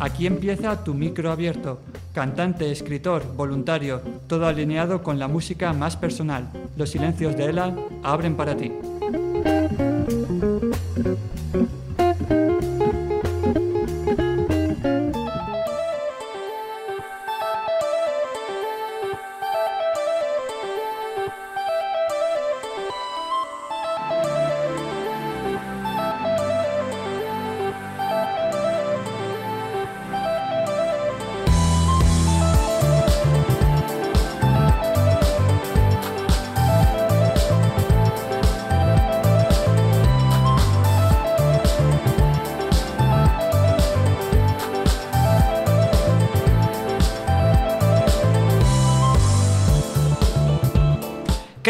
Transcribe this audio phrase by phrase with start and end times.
[0.00, 1.80] Aquí empieza tu micro abierto.
[2.12, 6.48] Cantante, escritor, voluntario, todo alineado con la música más personal.
[6.76, 8.72] Los silencios de Ela abren para ti.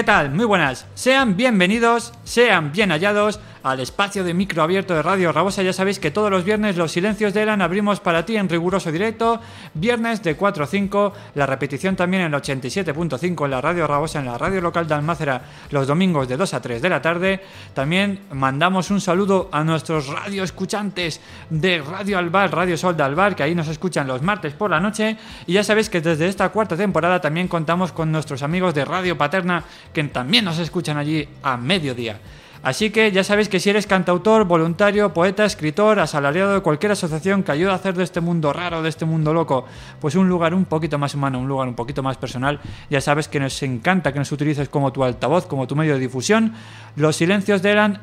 [0.05, 0.33] ¿Qué tal?
[0.33, 0.85] Muy buenas.
[0.93, 5.63] Sean bienvenidos, sean bien hallados al espacio de micro abierto de Radio Rabosa.
[5.63, 8.93] Ya sabéis que todos los viernes los silencios de Elan abrimos para ti en riguroso
[8.93, 9.41] directo.
[9.73, 11.13] Viernes de 4 a 5.
[11.35, 14.95] La repetición también en el 87.5 en la Radio Rabosa, en la radio local de
[14.95, 17.41] Almácera, los domingos de 2 a 3 de la tarde.
[17.73, 23.35] También mandamos un saludo a nuestros radio escuchantes de Radio Albar, Radio Sol de Albar,
[23.35, 25.17] que ahí nos escuchan los martes por la noche.
[25.47, 29.17] Y ya sabéis que desde esta cuarta temporada también contamos con nuestros amigos de Radio
[29.17, 32.21] Paterna, que también nos escuchan allí a mediodía.
[32.65, 37.43] Así que ya sabéis que si eres cantautor, voluntario, poeta, escritor, asalariado de cualquier asociación
[37.43, 39.67] que ayude a hacer de este mundo raro, de este mundo loco,
[40.01, 43.29] pues un lugar un poquito más humano, un lugar un poquito más personal, ya sabes
[43.29, 46.55] que nos encanta que nos utilices como tu altavoz, como tu medio de difusión.
[46.97, 48.01] Los silencios de Elan,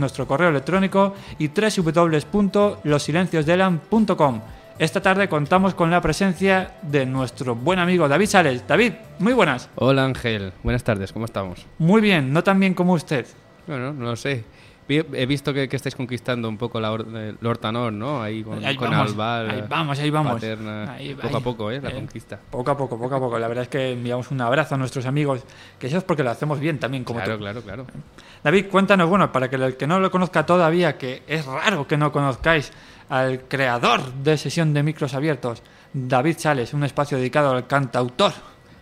[0.00, 4.40] nuestro correo electrónico, y www.losilenciosdelan.com.
[4.78, 8.66] Esta tarde contamos con la presencia de nuestro buen amigo David Sales.
[8.66, 9.68] David, muy buenas.
[9.76, 11.64] Hola Ángel, buenas tardes, ¿cómo estamos?
[11.78, 13.24] Muy bien, no tan bien como usted.
[13.68, 14.44] Bueno, no lo sé.
[14.86, 18.20] He visto que, que estáis conquistando un poco la or- eh, el Hortanor, ¿no?
[18.22, 20.32] Ahí con, Ahí con vamos, Alvar, ahí vamos, ahí vamos.
[20.34, 21.34] Paterna, Ahí, poco ahí.
[21.34, 21.80] a poco, ¿eh?
[21.80, 22.38] La Eh, conquista.
[22.50, 23.38] Poco a poco, poco a poco.
[23.38, 25.42] La verdad es que enviamos un abrazo a nuestros amigos,
[25.78, 27.40] que eso es porque lo hacemos bien también, como Claro, tú.
[27.40, 27.86] claro, claro.
[28.42, 31.96] David, cuéntanos, bueno, para que el que no lo conozca todavía, que es raro que
[31.96, 32.70] no conozcáis
[33.08, 38.32] al creador de sesión de micros abiertos, David Sales, un espacio dedicado al cantautor,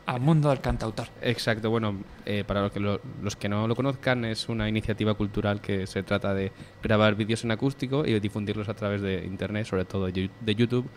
[0.06, 1.06] al mundo del cantautor.
[1.20, 1.96] Exacto, bueno,
[2.26, 5.86] eh, para los que, lo- los que no lo conozcan, es una iniciativa cultural que
[5.86, 6.50] se trata de
[6.82, 10.88] grabar vídeos en acústico y difundirlos a través de internet, sobre todo de de YouTube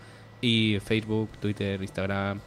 [0.42, 2.40] y Facebook, Twitter, Instagram,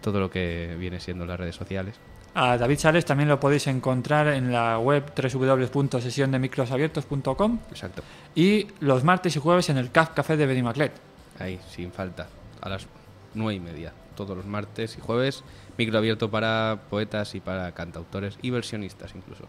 [0.00, 1.96] todo lo que viene siendo las redes sociales.
[2.34, 8.02] A David Sales también lo podéis encontrar en la web www.sesiondemicrosabiertos.com Exacto.
[8.40, 10.92] Y los martes y jueves en el CAF Café de Benimaclet.
[11.40, 12.28] Ahí, sin falta.
[12.60, 12.86] A las
[13.34, 13.92] nueve y media.
[14.14, 15.42] Todos los martes y jueves.
[15.76, 19.44] Micro abierto para poetas y para cantautores y versionistas incluso.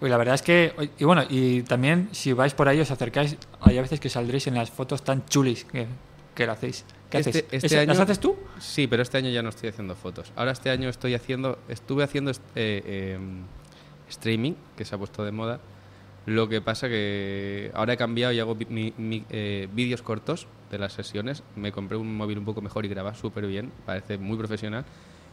[0.00, 3.36] Y la verdad es que, y bueno, y también si vais por ahí os acercáis,
[3.60, 5.86] hay a veces que saldréis en las fotos tan chulis que,
[6.34, 6.84] que lo hacéis.
[7.08, 7.44] ¿Qué Este- hacéis?
[7.52, 8.36] este ¿Ese- ¿Las año- haces tú?
[8.58, 10.32] Sí, pero este año ya no estoy haciendo fotos.
[10.36, 13.18] Ahora este año estoy haciendo, estuve haciendo eh, eh,
[14.10, 15.60] streaming, que se ha puesto de moda.
[16.26, 21.42] Lo que pasa que ahora he cambiado y hago eh, vídeos cortos de las sesiones.
[21.54, 24.84] Me compré un móvil un poco mejor y graba súper bien, parece muy profesional.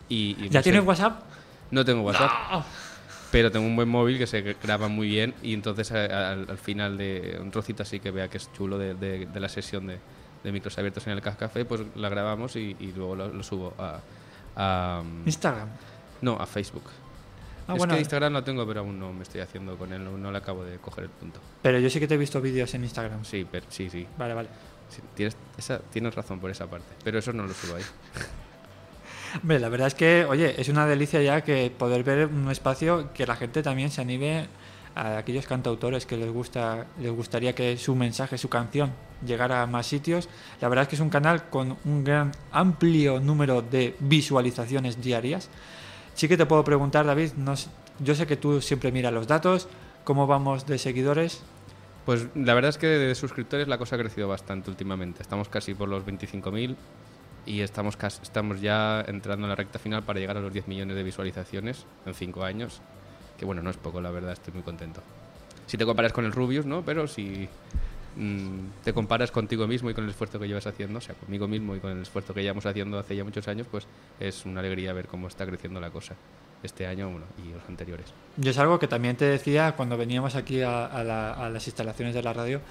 [0.07, 1.23] Y, y ¿Ya no sé- tienes WhatsApp?
[1.71, 2.31] No tengo WhatsApp.
[3.31, 6.57] Pero tengo un buen móvil que se graba muy bien y entonces a- al, al
[6.59, 9.87] final de un trocito así que vea que es chulo de, de- de la sesión
[9.87, 9.97] de,
[10.43, 13.73] de micros abiertos en el Café, pues la grabamos y, y luego lo, lo subo
[13.79, 13.99] a,
[14.55, 15.69] a, Instagram.
[16.21, 16.83] no, a Facebook.
[17.67, 20.03] Ah, es bueno, que Instagram lo tengo, pero aún no me estoy haciendo con él,
[20.03, 21.39] no, no le acabo de coger el punto.
[21.61, 23.23] pero yo sí que te he visto vídeos en Instagram.
[23.23, 24.49] Sí, pero, sí, sí, Vale, vale.
[24.89, 27.83] sí, tienes, esa, tienes razón por esa parte, pero eso no lo subo ahí.
[29.41, 33.11] Hombre, la verdad es que, oye, es una delicia ya que poder ver un espacio
[33.13, 34.47] que la gente también se anime
[34.95, 38.91] a aquellos cantautores que les gusta les gustaría que su mensaje, su canción
[39.25, 40.29] llegara a más sitios.
[40.61, 45.49] La verdad es que es un canal con un gran amplio número de visualizaciones diarias.
[46.15, 47.55] Sí que te puedo preguntar, David, no
[47.99, 49.67] yo sé que tú siempre miras los datos,
[50.03, 51.41] cómo vamos de seguidores.
[52.05, 55.21] Pues la verdad es que de suscriptores la cosa ha crecido bastante últimamente.
[55.21, 56.75] Estamos casi por los 25.000
[57.45, 60.67] y estamos, casi, estamos ya entrando en la recta final para llegar a los 10
[60.67, 62.81] millones de visualizaciones en 5 años.
[63.37, 65.01] Que bueno, no es poco, la verdad, estoy muy contento.
[65.65, 66.83] Si te comparas con el Rubius, ¿no?
[66.83, 67.47] Pero si
[68.15, 71.47] mm, te comparas contigo mismo y con el esfuerzo que llevas haciendo, o sea, conmigo
[71.47, 73.85] mismo y con el esfuerzo que llevamos haciendo hace ya muchos años, pues
[74.19, 76.15] es una alegría ver cómo está creciendo la cosa
[76.63, 77.09] este año
[77.45, 78.05] y los anteriores.
[78.37, 82.13] Yo es algo que también te decía cuando veníamos aquí a la- a las instalaciones
[82.15, 82.61] de la radio,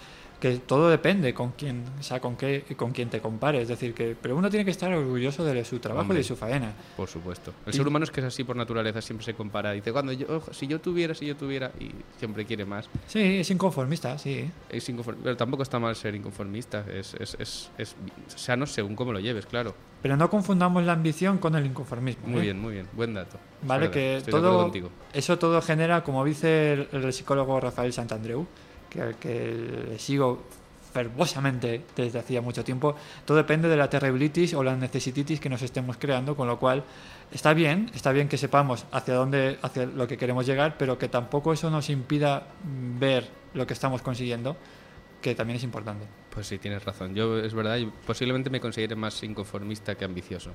[0.42, 3.62] que todo depende con quién, o sea, con qué, con quién te compares.
[3.62, 6.34] Es decir, que, pero uno tiene que estar orgulloso de su trabajo y de su
[6.34, 6.72] faena.
[6.96, 7.54] Por supuesto.
[7.64, 9.70] El Y- ser humano es que es así por naturaleza, siempre se compara.
[9.70, 12.90] Dice, cuando yo, si yo tuviera, si yo tuviera, y siempre quiere más.
[13.06, 14.50] Sí, es inconformista, sí.
[14.68, 16.84] Es inconform- Pero tampoco está mal ser inconformista.
[16.92, 17.94] Es, es, es, es
[18.34, 19.76] sano según cómo lo lleves, claro.
[20.02, 22.26] Pero no confundamos la ambición con el inconformismo.
[22.26, 22.42] Muy ¿eh?
[22.42, 22.88] bien, muy bien.
[22.94, 23.38] Buen dato.
[23.62, 24.72] Vale, que estoy todo
[25.12, 28.44] eso todo genera, como dice el, el psicólogo Rafael Santandreu,
[28.92, 30.42] que, que sigo
[30.92, 32.94] fervosamente desde hacía mucho tiempo,
[33.24, 36.84] todo depende de la terribilitis o la necesititis que nos estemos creando, con lo cual
[37.32, 41.08] está bien, está bien que sepamos hacia dónde, hacia lo que queremos llegar, pero que
[41.08, 42.46] tampoco eso nos impida
[42.98, 44.56] ver lo que estamos consiguiendo,
[45.22, 46.06] que también es importante.
[46.32, 47.14] Pues sí, tienes razón.
[47.14, 50.50] Yo, es verdad, posiblemente me considere más inconformista que ambicioso.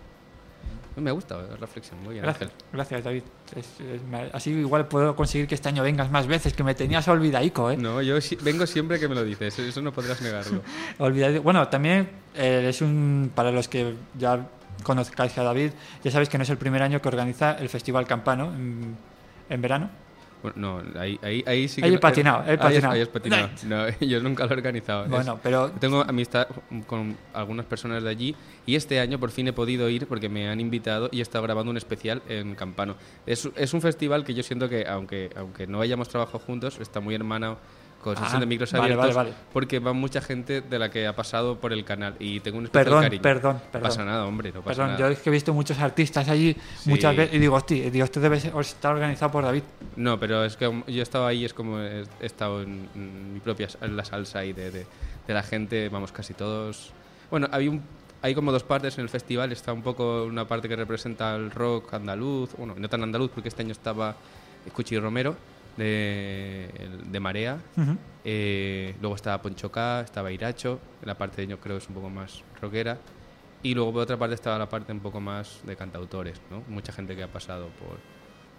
[0.97, 2.01] Me gusta la reflexión.
[2.03, 2.65] Muy bien, Gracias, Ángel.
[2.73, 3.23] gracias David.
[3.55, 6.73] Es- es- me- así igual puedo conseguir que este año vengas más veces, que me
[6.75, 7.77] tenías olvidaico, ¿eh?
[7.77, 9.57] No, yo sí- vengo siempre que me lo dices.
[9.59, 10.61] Eso no podrás negarlo.
[10.97, 13.31] Olvidad- Bueno, también eh, es un.
[13.35, 14.47] Para los que ya
[14.83, 15.71] conozcáis a David,
[16.03, 18.95] ya sabéis que no es el primer año que organiza el Festival Campano en,
[19.49, 19.89] en verano.
[20.43, 21.95] Bueno, no, ahí, ahí, ahí sí Ahí que...
[21.95, 22.93] he patinado, he ahí patinado.
[22.93, 23.49] Ahí patinado.
[23.65, 25.03] No, yo nunca lo he organizado.
[25.05, 25.71] Es- Bueno, pero.
[25.71, 26.47] Tengo amistad
[26.85, 28.35] con algunas personas de allí
[28.65, 31.43] y este año por fin he podido ir porque me han invitado y he estado
[31.43, 32.95] grabando un especial en Campano.
[33.25, 36.99] Es, es un festival que yo siento que, aunque, aunque no hayamos trabajado juntos, está
[36.99, 37.57] muy hermano
[38.01, 39.43] con Ah, sesión de micros vale, abiertos vale, vale.
[39.51, 42.65] porque va mucha gente de la que ha pasado por el canal y tengo un
[42.65, 43.21] especial Perdón, cariño.
[43.21, 43.81] perdón, No perdón.
[43.89, 44.99] pasa nada, hombre, no pasa Perdón, nada.
[44.99, 46.89] yo es que he visto muchos artistas allí Sí.
[46.89, 49.63] muchas veces y digo, hostia, digo, esto debe estar organizado por David.
[49.95, 53.39] No, pero es que yo he estado ahí, es como he estado en, en mi
[53.39, 54.85] propia en la salsa y de, de,
[55.27, 56.91] de la gente, vamos, casi todos.
[57.31, 57.81] Bueno, había un,
[58.21, 59.51] hay como dos partes en el festival.
[59.51, 63.49] Está un poco una parte que representa el rock andaluz, bueno, no tan andaluz porque
[63.49, 64.15] este año estaba
[64.73, 65.35] Cuchi Romero
[65.77, 66.69] de,
[67.09, 67.59] de Marea.
[68.25, 72.09] Eh, luego estaba Poncho K, estaba Iracho, la parte de yo creo es un poco
[72.09, 72.97] más rockera.
[73.63, 76.63] Y luego por otra parte estaba la parte un poco más de cantautores, ¿no?
[76.67, 77.97] Mucha gente que ha pasado por,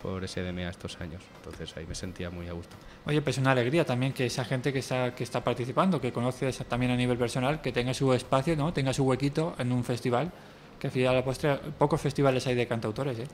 [0.03, 1.23] por SDMA estos años.
[1.37, 2.77] Entonces ahí me sentía muy a gusto.
[3.07, 6.49] Oye, pues una alegría también que esa gente que está, que está participando, que conoce
[6.49, 8.73] esa- también a nivel personal, que tenga su espacio, ¿no?
[8.73, 10.33] tenga su huequito en un festival,
[10.81, 13.19] que al final a la postre pocos festivales hay de cantautores.
[13.21, 13.27] ¿eh?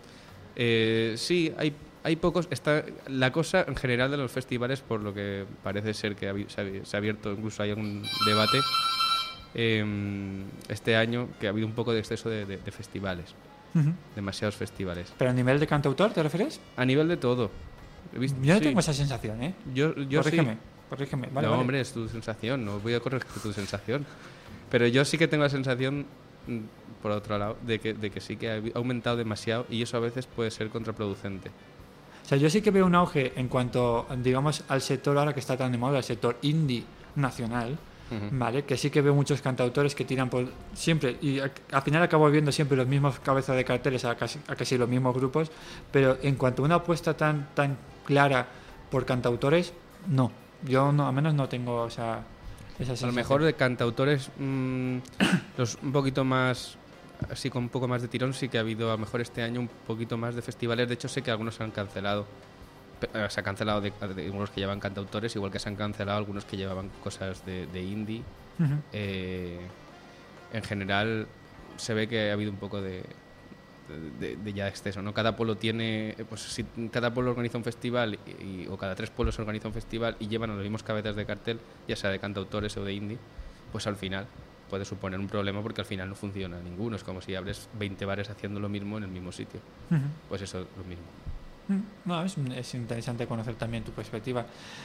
[0.57, 2.47] Eh, sí, hay, hay pocos.
[2.51, 6.97] Está, la cosa en general de los festivales, por lo que parece ser que se
[6.97, 8.61] ha, abierto, incluso hay un debate
[9.55, 9.85] eh,
[10.69, 13.35] este año, que ha habido un poco de exceso de, de- de festivales,
[14.15, 15.13] demasiados festivales.
[15.19, 16.61] Pero a nivel de cantautor, ¿te refieres?
[16.77, 17.51] A nivel de todo.
[18.13, 18.61] Yo no sí.
[18.61, 19.55] tengo esa sensación, ¿eh?
[19.75, 20.31] Yo, yo sí.
[20.31, 20.59] corrígeme,
[20.89, 21.29] corrígeme.
[21.33, 21.61] Vale, no, vale.
[21.63, 24.07] hombre, es tu sensación, no voy a corregir tu sensación.
[24.71, 26.07] Pero yo sí que tengo la sensación,
[26.47, 26.59] mm,
[27.03, 30.01] por otro lado, de que, de que sí que ha aumentado demasiado y eso a
[30.01, 31.51] veces puede ser contraproducente.
[32.25, 35.41] O sea, yo sí que veo un auge en cuanto, digamos, al sector ahora que
[35.41, 36.85] está tan de moda, el sector indie
[37.17, 37.77] nacional.
[38.33, 38.65] ¿vale?
[38.65, 42.53] Que sí que veo muchos cantautores que tiran por siempre, y al final acabo viendo
[42.53, 45.51] siempre los mismos cabezas de carteles a casi, a casi los mismos grupos,
[45.91, 48.47] pero en cuanto a una apuesta tan, tan clara
[48.91, 49.73] por cantautores,
[50.09, 50.31] no.
[50.63, 52.23] Yo no, al menos no tengo o sea,
[52.79, 54.99] A lo mejor de cantautores mm,
[55.59, 56.79] los un poquito más
[57.31, 59.43] así con un poco más de tirón sí que ha habido a lo mejor este
[59.43, 60.89] año un poquito más de festivales.
[60.89, 62.27] De hecho sé que algunos se han cancelado
[63.13, 66.19] eh, se han cancelado de, de algunos que llevan cantautores igual que se han cancelado
[66.19, 68.23] algunos que llevaban cosas de, de indie.
[68.93, 69.59] Eh,
[70.53, 71.27] en general
[71.77, 73.03] se ve que ha habido un poco de,
[74.21, 76.63] de, de ya exceso no cada pueblo tiene eh, pues si
[76.93, 80.29] cada pueblo organiza un festival y, y- o cada tres pueblos organiza un festival y
[80.29, 83.19] llevan los mismos cabezas de cartel ya sea de cantautores o de indie
[83.73, 84.27] pues al final
[84.71, 88.05] puede suponer un problema porque al final no funciona ninguno es como si abres 20
[88.05, 89.61] bares haciendo lo mismo en el mismo sitio
[89.91, 90.01] Ujú.
[90.29, 91.05] pues eso es lo mismo
[91.67, 94.45] Mm, No, es, es interesante conocer también tu perspectiva.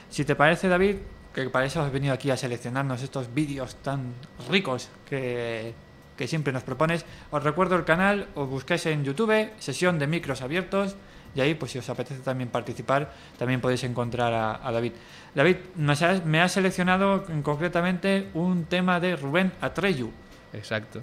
[0.10, 0.96] Si te parece, David,
[1.36, 4.14] que para eso has venido aquí a seleccionarnos estos vídeos tan
[4.50, 5.74] ricos que,
[6.16, 10.42] que siempre nos propones, os recuerdo el canal, os buscáis en YouTube, sesión de micros
[10.42, 10.96] abiertos,
[11.36, 14.94] y ahí, pues si os apetece también participar, también podéis encontrar a, a David.
[15.36, 20.12] David, nos has- me has seleccionado en- concretamente un tema de Rubén Atreyu.
[20.54, 21.02] Exacto.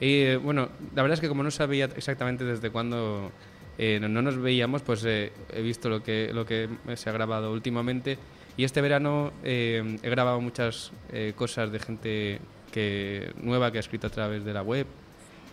[0.00, 3.30] Y eh, bueno, la verdad es que como no sabía exactamente desde cuándo
[3.78, 7.52] eh, no nos veíamos, pues eh, he visto lo que, lo que se ha grabado
[7.52, 8.18] últimamente.
[8.56, 12.40] Y este verano eh, he grabado muchas eh, cosas de gente
[12.72, 14.86] que, nueva que ha escrito a través de la web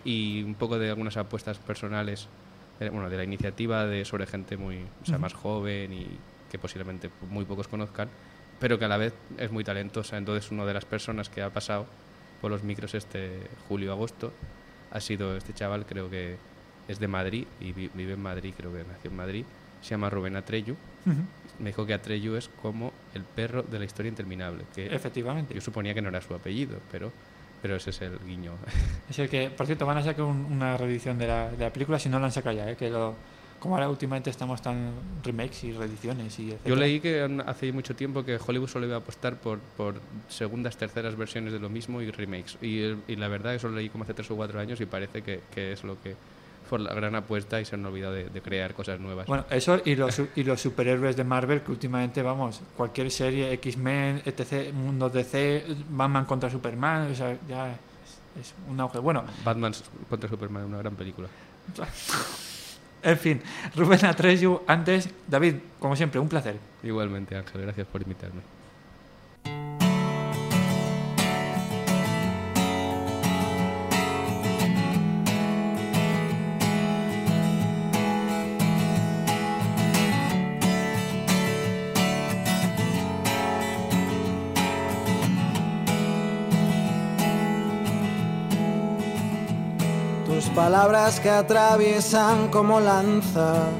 [0.04, 2.28] y un poco de algunas apuestas personales,
[2.80, 5.22] eh, bueno, de la iniciativa de, sobre gente muy, o sea, Ujú.
[5.22, 6.06] más joven y
[6.50, 8.08] que posiblemente muy pocos conozcan,
[8.58, 10.16] pero que a la vez es muy talentosa.
[10.16, 11.86] Entonces, una de las personas que ha pasado
[12.40, 14.32] por los micros este julio-agosto
[14.90, 16.36] ha sido este chaval, creo que
[16.88, 19.44] es de Madrid y vi- vive en Madrid, creo que nació en Madrid.
[19.80, 20.72] se llama Rubén Atreyu.
[21.06, 21.20] Ujú.
[21.60, 24.64] Me dijo que Atreyu es como el perro de la historia interminable.
[24.74, 25.54] Que Efectivamente.
[25.54, 27.12] yo suponía que no era su apellido, pero,
[27.62, 28.52] pero ese es el guiño.
[29.10, 31.72] Es el que, por cierto, van a sacar un- una reedición de la, de la
[31.72, 32.76] película si no la han sacado ya, ¿eh?
[32.76, 33.14] que lo,
[33.58, 34.92] como ahora últimamente estamos tan
[35.24, 38.98] remakes y reediciones y Yo leí que hace mucho tiempo que Hollywood solo iba a
[38.98, 42.56] apostar por, por segundas, terceras versiones de lo mismo y remakes.
[42.62, 45.22] Y, y la verdad, eso lo leí como hace tres o cuatro años y parece
[45.22, 46.14] que, que es lo que
[46.68, 49.26] fue la gran apuesta y se han olvidado de, de crear cosas nuevas.
[49.26, 54.22] Bueno, eso y los, y los superhéroes de Marvel que últimamente, vamos, cualquier serie, X-Men,
[54.24, 57.78] etc., Mundo DC, Batman contra Superman, o sea, ya es,
[58.40, 58.98] es un auge.
[58.98, 59.72] Bueno, Batman
[60.08, 61.28] contra Superman, una gran película.
[63.02, 63.42] en fin,
[63.74, 66.56] Rubén Atreyu, antes, David, como siempre, un placer.
[66.82, 68.42] Igualmente, Ángel, gracias por invitarme.
[90.58, 93.70] Palabras que atraviesan como lanzas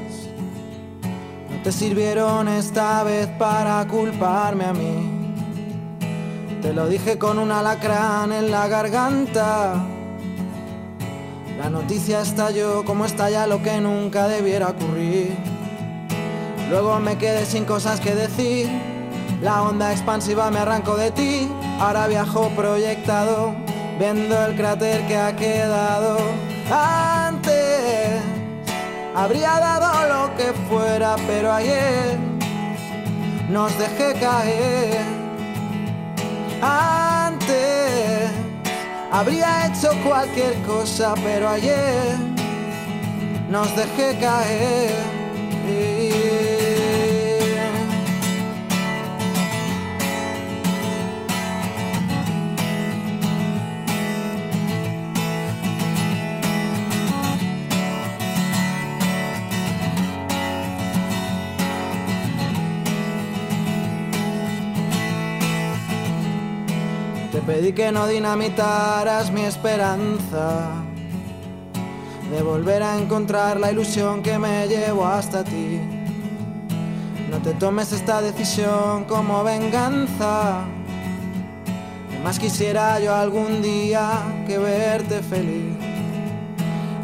[1.49, 5.35] no te sirvieron esta vez para culparme a mí.
[6.61, 9.73] Te lo dije con un alacrán en la garganta.
[11.57, 15.35] La noticia estalló como estalla lo que nunca debiera ocurrir.
[16.69, 18.69] Luego me quedé sin cosas que decir.
[19.41, 21.51] La onda expansiva me arrancó de ti.
[21.81, 23.53] Ahora viajo proyectado,
[23.99, 26.19] viendo el cráter que ha quedado.
[26.71, 28.21] Antes
[29.15, 32.17] habría dado lo que fuera, pero ayer
[33.49, 35.01] nos dejé caer.
[36.61, 38.29] Antes
[39.11, 42.15] habría hecho cualquier cosa, pero ayer
[43.49, 45.09] nos dejé caer.
[67.59, 70.69] Pedí que no dinamitaras mi esperanza
[72.31, 75.81] de volver a encontrar la ilusión que me llevó hasta ti.
[77.29, 80.61] No te tomes esta decisión como venganza.
[82.23, 85.75] Más quisiera yo algún día que verte feliz.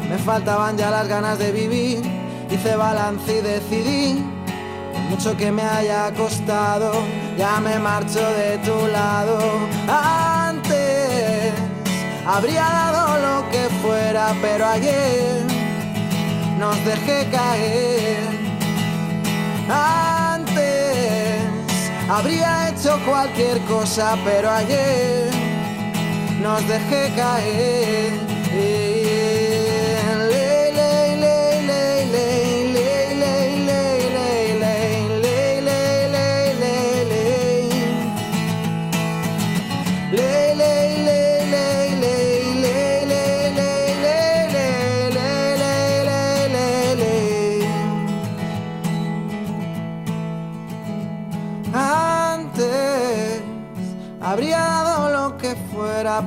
[0.08, 2.00] Me faltaban ya las ganas de vivir.
[2.50, 4.24] Hice balance y decidí
[4.90, 6.92] por mucho que me haya costado,
[7.36, 9.38] ya me marcho de tu lado.
[9.86, 10.35] Antes
[12.26, 15.44] habría dado lo que fuera, pero ayer
[16.58, 18.26] nos dejé caer.
[19.68, 21.40] Antes
[22.08, 25.30] habría hecho cualquier cosa, pero ayer
[26.42, 28.12] nos dejé caer.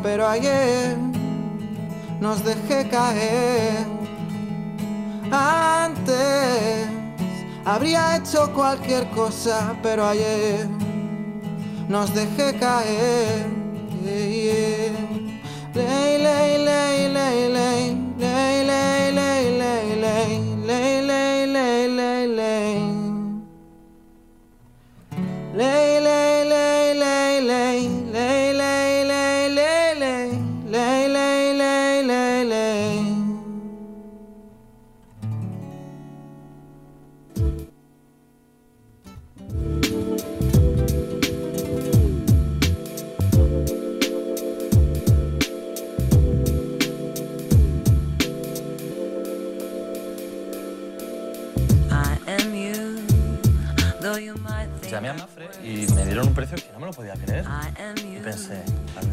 [0.04, 0.98] Pero ayer
[2.20, 3.86] nos dejé caer.
[5.32, 6.88] Antes
[7.66, 10.68] habría hecho cualquier cosa, pero ayer
[11.88, 13.59] nos dejé caer.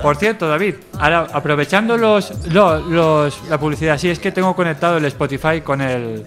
[0.06, 4.98] Por cierto, David, ahora aprovechando los, lo- los- la publicidad, sí es que tengo conectado
[4.98, 6.25] el Spotify con el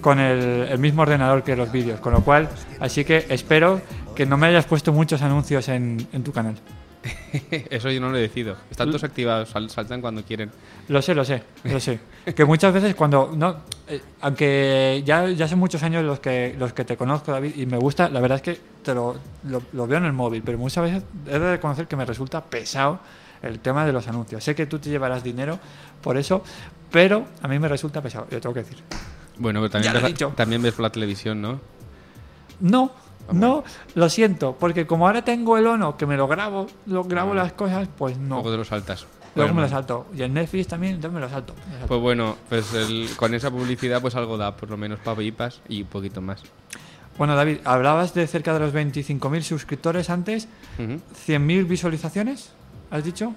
[0.00, 3.80] con el, el mismo ordenador que los vídeos, con lo cual, así que espero
[4.14, 6.54] que no me hayas puesto muchos anuncios en, en tu canal.
[7.70, 8.56] Eso yo no lo decido.
[8.70, 10.50] Están todos activados, sal- saltan cuando quieren.
[10.88, 12.00] Lo sé, lo sé, lo sé.
[12.34, 13.56] Que muchas veces cuando no,
[13.88, 17.66] eh, aunque ya, ya son muchos años los que los que te conozco, David, y
[17.66, 20.58] me gusta, la verdad es que te lo, lo, lo veo en el móvil, pero
[20.58, 23.00] muchas veces he de reconocer que me resulta pesado
[23.42, 24.42] el tema de los anuncios.
[24.42, 25.58] Sé que tú te llevarás dinero
[26.02, 26.42] por eso,
[26.90, 28.78] pero a mí me resulta pesado, yo tengo que decir.
[29.38, 31.60] Bueno, pero también, ves, también ves la televisión, ¿no?
[32.60, 32.90] No,
[33.32, 33.64] no,
[33.94, 37.36] lo siento, porque como ahora tengo el Ono que me lo grabo, lo grabo Ah.
[37.36, 38.36] las cosas, pues no.
[38.36, 39.06] Luego te lo saltas.
[39.34, 40.06] Luego me lo salto.
[40.16, 41.52] Y el Netflix también, entonces me lo salto.
[41.54, 41.86] me lo salto.
[41.88, 45.60] Pues bueno, pues el- con esa publicidad pues algo da, por lo menos para pipas
[45.68, 46.42] y un poquito más.
[47.18, 51.00] Bueno, David, hablabas de cerca de los 25.000 suscriptores antes, Ujú.
[51.26, 52.52] 100.000 visualizaciones,
[52.90, 53.34] ¿has dicho?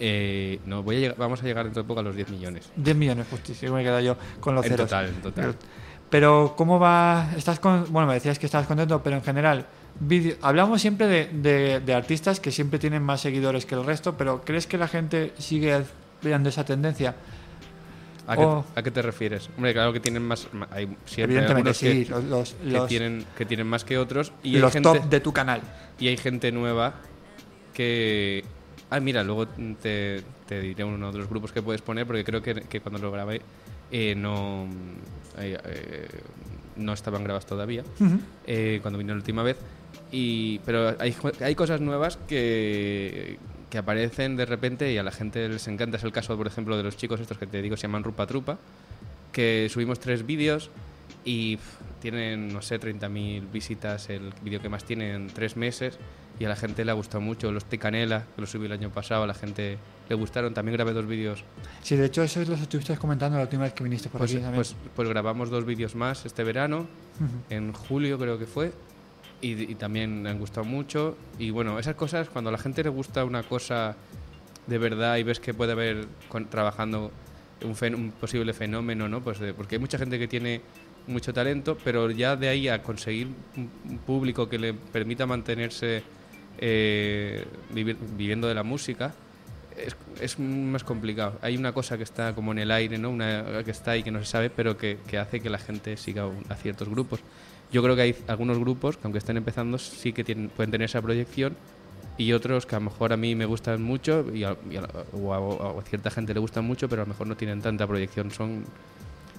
[0.00, 2.68] Eh, no, voy a llegar- vamos a llegar dentro de poco a los 10 millones.
[2.76, 4.86] 10 millones, justísimo, me he quedado yo con los En ceros.
[4.88, 5.54] total, en total.
[6.12, 7.30] Pero, ¿cómo va?
[7.36, 9.66] Estás con, bueno, me decías que estabas contento, pero en general,
[9.98, 14.14] vídeo- hablamos siempre de, de- de artistas que siempre tienen más seguidores que el resto,
[14.18, 15.82] pero ¿crees que la gente sigue
[16.22, 17.16] viendo esa tendencia?
[18.26, 19.48] ¿A qué, a qué te refieres?
[19.56, 20.46] Hombre, claro que tienen más.
[20.70, 24.32] Hay siempre Evidentemente sí, que, los, los, que tienen, que tienen más que otros.
[24.44, 25.60] Y hay, los gente, top de tu canal.
[25.98, 26.92] y hay gente nueva
[27.74, 28.44] que.
[28.90, 32.42] Ah, mira, luego te, te diré uno de los grupos que puedes poner, porque creo
[32.42, 33.40] que, que cuando lo grabé
[33.92, 34.66] eh, no,
[35.36, 36.08] eh, eh,
[36.76, 37.84] no estaban grabados todavía,
[38.80, 39.58] cuando vine la última vez.
[40.10, 45.46] Y, pero hay, hay cosas nuevas que, que aparecen de repente y a la gente
[45.46, 45.98] les encanta.
[45.98, 48.26] Es el caso, por ejemplo, de los chicos estos que te digo se llaman Rupa
[48.26, 48.58] Trupa,
[49.30, 50.70] que subimos tres vídeos
[51.24, 51.58] y
[52.00, 55.98] tienen, no sé, 30.000 visitas, el vídeo que más tiene en tres meses
[56.40, 57.52] y a la gente le ha gustado mucho.
[57.52, 59.78] Los Ticanela, que los subí el año pasado, a la gente
[60.12, 60.52] le gustaron.
[60.52, 61.42] También grabé dos vídeos.
[61.82, 64.40] Sí, de hecho, eso los estuviste comentando la última vez que viniste por Pues, aquí
[64.40, 64.56] también.
[64.56, 67.30] pues, pues grabamos dos vídeos más este verano, Ujú.
[67.50, 68.72] en julio creo que fue,
[69.40, 71.16] y, y también le han gustado mucho.
[71.38, 73.96] Y bueno, esas cosas, cuando a la gente le gusta una cosa
[74.66, 77.10] de verdad y ves que puede haber con- trabajando
[77.64, 79.20] un, fen- un posible fenómeno, ¿no?
[79.22, 80.60] Pues de- porque hay mucha gente que tiene
[81.06, 86.02] mucho talento, pero ya de ahí a conseguir un, un público que le permita mantenerse
[86.58, 89.12] eh, vivir- viviendo de la música,
[89.76, 91.38] es, es más complicado.
[91.42, 93.10] Hay una cosa que está como en el aire, ¿no?
[93.10, 95.96] Una que está ahí que no se sabe, pero que, que hace que la gente
[95.96, 97.20] siga a ciertos grupos.
[97.72, 100.84] Yo creo que hay algunos grupos que aunque estén empezando sí que tienen, pueden tener
[100.86, 101.56] esa proyección
[102.18, 104.86] y otros que a lo mejor a mí me gustan mucho y a, y a-
[105.12, 107.62] o, a, o a cierta gente le gustan mucho, pero a lo mejor no tienen
[107.62, 108.30] tanta proyección.
[108.30, 108.64] Son,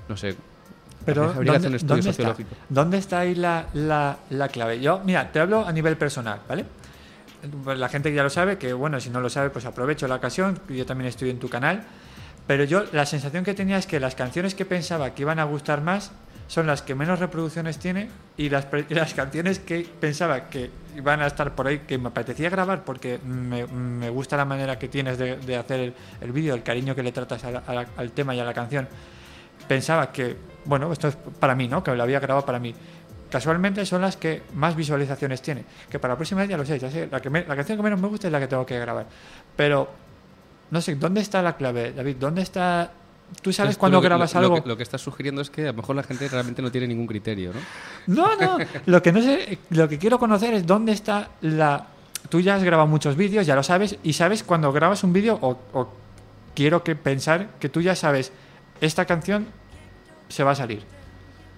[0.10, 0.36] no sé,
[1.06, 2.24] Pero habría hacer un ¿dónde, estudio dónde está?
[2.24, 2.50] sociológico.
[2.70, 4.80] ¿Dónde está ahí la, la, la clave?
[4.82, 6.66] Yo, mira, te hablo a nivel personal, ¿vale?
[7.64, 10.16] Pues La gente ya lo sabe, que bueno, si no lo sabe, pues aprovecho la
[10.16, 11.84] ocasión, yo también estoy en tu canal.
[12.48, 15.46] Pero yo la sensación que tenía es que las canciones que pensaba que iban a
[15.46, 16.12] gustar más
[16.48, 21.28] son las que menos reproducciones tiene y las, las canciones que pensaba que iban a
[21.28, 25.18] estar por ahí, que me apetecía grabar porque me, me gusta la manera que tienes
[25.18, 27.88] de, de hacer el, el vídeo, el cariño que le tratas a la- a la-
[27.98, 28.88] al tema y a la canción
[29.68, 31.82] pensaba que, bueno, esto es para mí, ¿no?
[31.84, 32.76] Que lo había grabado para mí.
[33.34, 35.66] Casualmente son las que más visualizaciones tiene.
[35.90, 37.08] Que para la próxima vez ya lo sé, ya sé.
[37.12, 39.08] La, que me- la canción que menos me gusta es la que tengo que grabar.
[39.56, 39.90] Pero,
[40.70, 42.18] no sé, ¿dónde está la clave, David?
[42.20, 42.92] ¿Dónde está...?
[43.42, 44.62] ¿Tú sabes tú cuando grabas lo- lo algo?
[44.64, 46.86] que- Lo que estás sugiriendo es que a lo mejor la gente realmente no tiene
[46.88, 47.60] ningún criterio, ¿no?
[48.16, 48.58] No, no.
[48.86, 51.88] Lo que no sé, lo que quiero conocer es dónde está la.
[52.30, 55.40] Tú ya has grabado muchos vídeos, ya lo sabes, y sabes cuando grabas un vídeo,
[55.42, 55.90] o, o
[56.54, 58.32] quiero que pensar que tú ya sabes,
[58.80, 59.48] esta canción
[60.30, 60.84] se va a salir.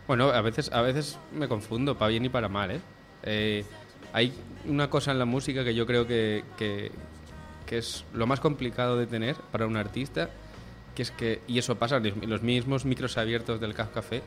[0.08, 2.80] Bueno, a veces, a veces me confundo, para bien y para mal, ¿eh?
[3.24, 3.66] Eh,
[4.14, 4.34] Hay
[4.66, 6.92] una cosa en la música que yo creo que, que,
[7.70, 10.30] es lo más complicado de tener para un artista,
[10.96, 14.22] que es que, y eso pasa en los- mismos micros abiertos del Caf Café,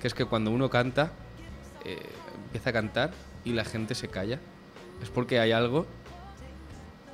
[0.00, 1.12] que es que cuando uno canta,
[1.84, 1.98] eh,
[2.46, 3.12] empieza a cantar
[3.44, 4.38] y la gente se calla.
[5.02, 5.86] Es porque hay algo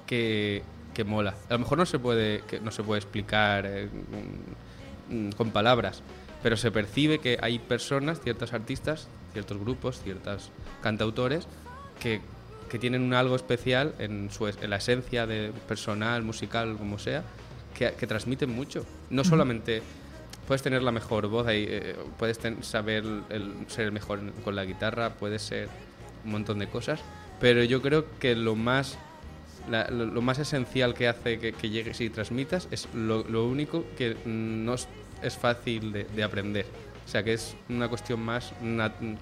[0.06, 0.62] que,
[0.94, 1.34] que mola.
[1.48, 3.88] A lo mejor no se puede, no se puede explicar eh,
[5.10, 6.02] mm, mm, con palabras,
[6.42, 10.50] pero se percibe que hay personas, ciertos artistas, ciertos grupos, ciertos
[10.82, 11.46] cantautores
[12.00, 12.20] que,
[12.68, 17.22] que tienen un algo especial en, su, en la esencia de personal, musical, como sea,
[17.74, 18.84] que, que transmiten mucho.
[19.10, 19.82] No solamente
[20.46, 24.56] puedes tener la mejor voz, ahí, eh, puedes ten- saber el- ser el mejor con
[24.56, 25.68] la guitarra, puedes ser
[26.24, 27.00] un montón de cosas,
[27.38, 28.98] pero yo creo que lo más
[29.70, 33.46] la- lo, lo más esencial que hace que, que llegues y transmitas es lo, lo
[33.46, 34.74] único que no
[35.22, 36.66] es, fácil de, de aprender.
[37.04, 38.52] O sea, que es una cuestión más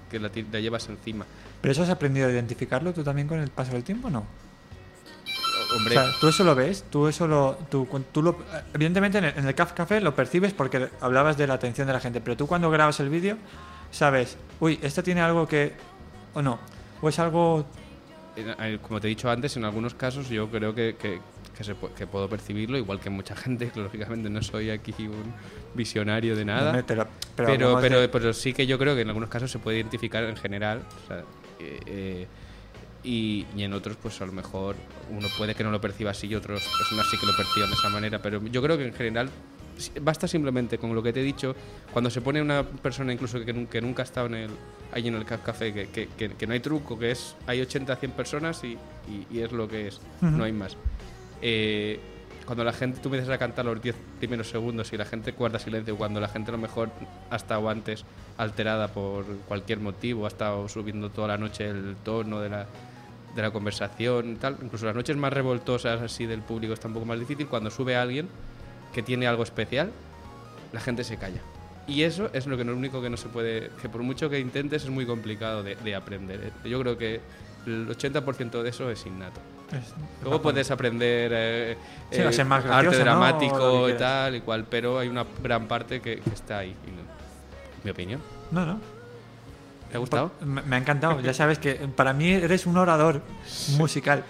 [0.09, 1.25] que la, llevas encima.
[1.61, 4.25] ¿Pero eso has aprendido a identificarlo tú también con el paso del tiempo no?
[5.75, 7.87] Hombre, O sea, tú eso lo ves, tú eso lo, tú,
[8.21, 8.37] lo,
[8.73, 11.93] evidentemente en el, en el Caf Café lo percibes porque hablabas de la atención de
[11.93, 13.37] la gente, pero tú cuando grabas el vídeo
[13.91, 15.73] sabes, uy, esto tiene algo que,
[16.33, 16.59] o no,
[17.01, 17.65] o es algo
[18.81, 21.19] como te he dicho antes, en algunos casos yo creo que, que-
[21.59, 25.33] que se que puedo percibirlo, igual que mucha gente, que lógicamente no soy aquí un
[25.75, 26.71] visionario de nada.
[27.35, 27.49] Pero,
[27.81, 30.37] pero, de- pero sí que yo creo que en algunos casos se puede identificar en
[30.37, 30.81] general.
[31.03, 31.17] o sea,
[31.59, 32.27] eh, eh,
[33.03, 34.75] y, y en otros, pues a lo mejor
[35.09, 37.75] uno puede que no lo perciba así y otras personas sí que lo perciban de
[37.75, 38.21] esa manera.
[38.21, 39.29] Pero yo creo que en general
[40.01, 41.55] basta simplemente con lo que te he dicho.
[41.91, 44.49] Cuando se pone una persona incluso que, nun- que nunca ha estado en el,
[44.93, 47.59] ahí en el ca- café, que, que- que- que no hay truco, que es hay
[47.61, 48.77] 80 100 personas y,
[49.09, 49.99] y- y es lo que es,
[50.37, 50.75] no hay más.
[51.41, 51.99] Eh,
[52.49, 55.59] cuando la gente, tú empiezas a cantar los 10 primeros segundos y la gente guarda
[55.59, 56.89] silencio, cuando la gente a lo mejor
[57.29, 58.05] ha estado antes
[58.37, 62.65] alterada por cualquier motivo, ha estado subiendo toda la noche el tono de la,
[63.35, 66.95] de la conversación y tal, incluso las noches más revoltosas así del público está un
[66.95, 68.27] poco más difícil, cuando sube alguien
[68.95, 69.91] que tiene algo especial,
[70.73, 71.41] la gente se calla.
[71.87, 74.39] Y eso es lo que lo único que no se puede, que por mucho que
[74.39, 76.51] intentes es muy complicado de aprender.
[76.63, 77.21] Yo creo que
[77.67, 79.39] el 80% de eso es innato.
[79.71, 81.77] Es- Luego puedes aprender eh,
[82.11, 86.29] Sí, más arte dramático y tal y cual, pero hay una gran parte que, que
[86.31, 86.75] está ahí.
[86.85, 87.09] no-
[87.83, 88.21] mi opinión.
[88.51, 88.79] No, no.
[89.89, 90.31] ¿Te ha gustado?
[90.41, 91.19] Me, me ha encantado.
[91.21, 93.21] Ya sabes que para mí eres un orador
[93.77, 94.23] musical.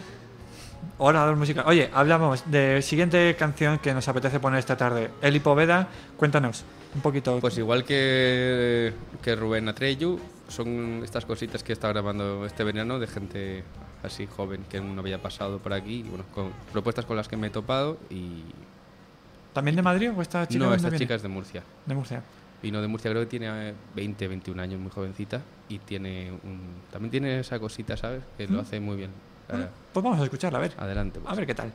[0.99, 1.63] Orador musical.
[1.67, 5.09] Oye, hablamos de siguiente canción que nos apetece poner esta tarde.
[5.21, 7.39] Eli Poveda, cuéntanos un poquito.
[7.39, 13.07] Pues igual que, que Rubén Atreyu, son estas cositas que estado grabando este verano de
[13.07, 13.63] gente
[14.03, 17.37] así joven que no había pasado por aquí, y bueno, con propuestas con las que
[17.37, 18.43] me he topado y...
[19.53, 20.63] ¿También de Madrid o esta chica?
[20.65, 21.03] no, esta viene?
[21.03, 21.63] chica es de Murcia.
[21.85, 22.21] De Murcia.
[22.61, 26.61] Vino de Murcia, creo que tiene eh, 20, 21 años, muy jovencita, y tiene un,
[26.91, 28.21] también tiene esa cosita, ¿sabes?
[28.37, 29.11] Que lo hace muy bien.
[29.51, 30.73] O sea, Pues vamos a escucharla, a ver.
[30.77, 31.19] adelante.
[31.19, 31.31] pues.
[31.31, 31.71] A ver qué tal.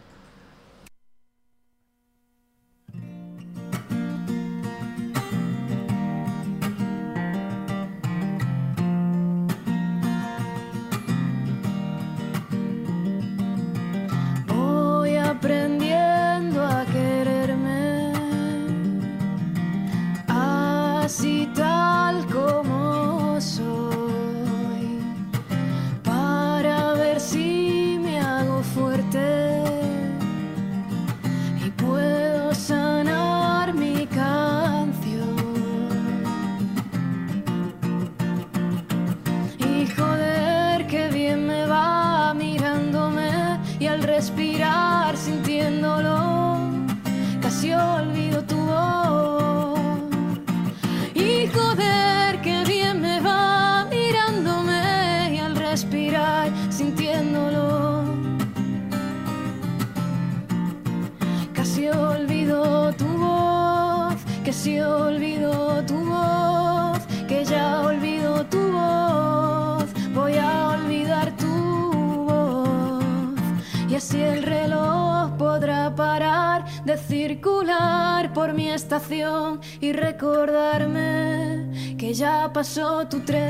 [83.11, 83.43] Tu tren,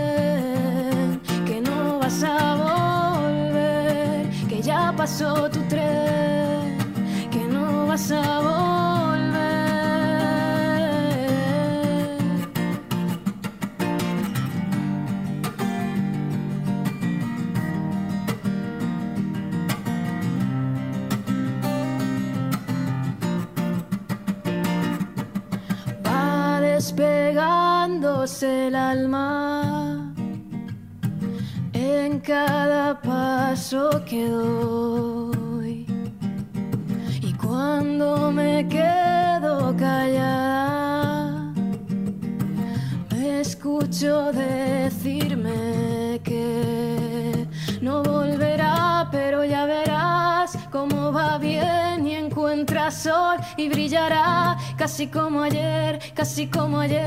[56.50, 57.02] como ayer.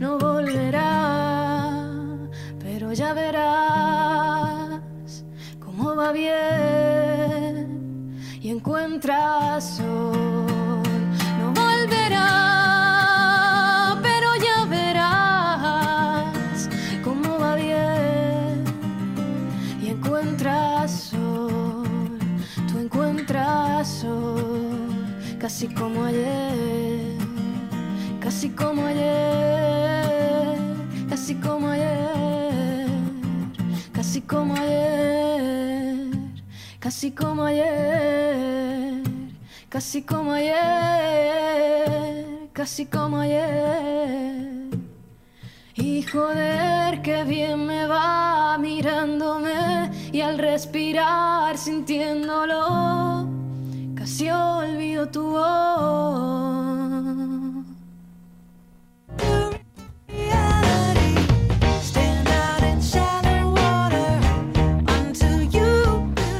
[0.00, 1.88] No volverá,
[2.58, 4.80] pero ya verás
[5.58, 7.06] cómo va bien
[8.40, 10.15] y encuentra sol.
[39.96, 41.70] Casi como ayer,
[42.52, 44.68] casi como ayer.
[45.74, 53.26] Y joder, qué bien me va mirándome y al respirar sintiéndolo,
[53.94, 56.66] casi olvido tu voz.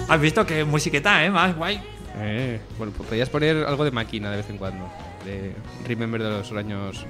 [0.09, 1.31] Has visto que musiqueta, ¿eh?
[1.31, 1.81] Más guay.
[2.19, 4.89] Eh, bueno, pues podrías poner algo de máquina de vez en cuando.
[5.25, 5.55] De
[5.87, 7.05] Remember de los años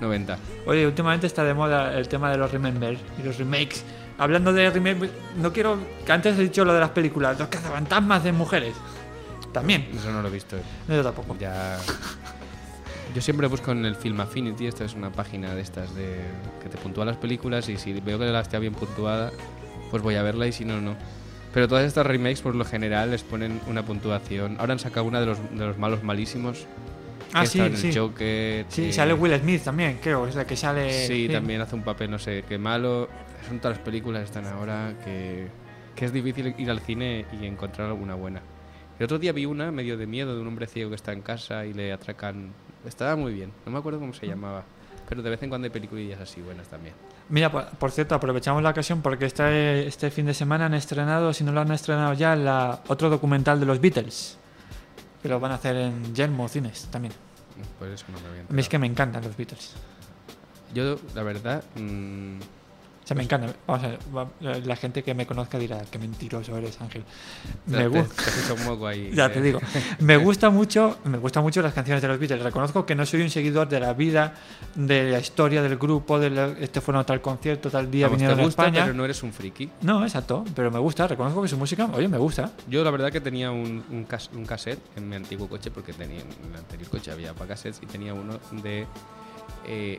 [0.00, 0.38] 90.
[0.66, 3.84] Oye, últimamente está de moda el tema de los remember y los remakes.
[4.18, 5.78] Hablando de remakes, no quiero...
[6.04, 8.74] Que antes he dicho lo de las películas, los cazafantasmas de mujeres.
[9.52, 9.88] También.
[9.94, 10.56] Eso no lo he visto.
[10.88, 11.36] No, yo tampoco.
[11.38, 11.78] Ya.
[13.14, 16.20] Yo siempre busco en el Film Affinity, esta es una página de estas de
[16.62, 19.32] que te puntúa las películas y si veo que la está bien puntuada,
[19.90, 20.94] pues voy a verla y si no, no.
[21.52, 24.56] Pero todas estas remakes por lo general les ponen una puntuación.
[24.58, 26.66] Ahora han sacado una de los, de los malos malísimos.
[27.32, 27.92] Ah, sí, en el sí.
[27.92, 28.66] Joker.
[28.68, 30.26] Sí, eh, sale Will Smith también, creo.
[30.26, 31.06] Es la que sale...
[31.06, 33.08] Sí, también hace un papel, no sé, qué malo.
[33.46, 35.46] Son todas las películas están ahora que,
[35.94, 38.40] que es difícil ir al cine y encontrar alguna buena.
[38.98, 41.22] El otro día vi una medio de miedo de un hombre ciego que está en
[41.22, 42.52] casa y le atracan.
[42.86, 44.64] Estaba muy bien, no me acuerdo cómo se llamaba.
[45.08, 46.94] Pero de vez en cuando hay peliculillas así buenas también.
[47.30, 51.32] Mira, por, por cierto, aprovechamos la ocasión porque este, este fin de semana han estrenado,
[51.32, 54.36] si no lo han estrenado ya, la, otro documental de los Beatles.
[55.22, 57.14] Que lo van a hacer en Yelmo Cines también.
[57.78, 58.68] Por eso no me había A mí es enterado.
[58.70, 59.74] que me encantan los Beatles.
[60.74, 62.57] Yo, la verdad, mm, O
[63.08, 63.54] sea, me encantan.
[63.66, 63.88] Vamos a
[64.52, 67.04] ver, la gente que me conozca dirá, qué mentiroso eres, Ángel.
[67.66, 68.14] Me te, gusta.
[68.22, 69.10] te has hecho un moco ahí.
[69.14, 69.30] Ya eh.
[69.30, 69.60] te digo,
[70.00, 72.42] me gusta mucho, me gusta mucho las canciones de los Beatles.
[72.42, 74.34] Reconozco que no soy un seguidor de la vida,
[74.74, 78.18] de la historia del grupo, de la- este fue a tal concierto, tal día Vamos,
[78.18, 78.82] te vinieron a España.
[78.84, 79.70] pero no eres un friki.
[79.82, 82.52] No, exacto, pero me gusta, reconozco que su música, oye, me gusta.
[82.68, 85.92] Yo la verdad que tenía un, un, cas- un cassette en mi antiguo coche, porque
[85.94, 88.86] tenía, en el anterior coche había para cassettes, y tenía uno de
[89.66, 89.98] eh,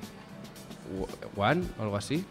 [1.36, 2.24] One o algo así.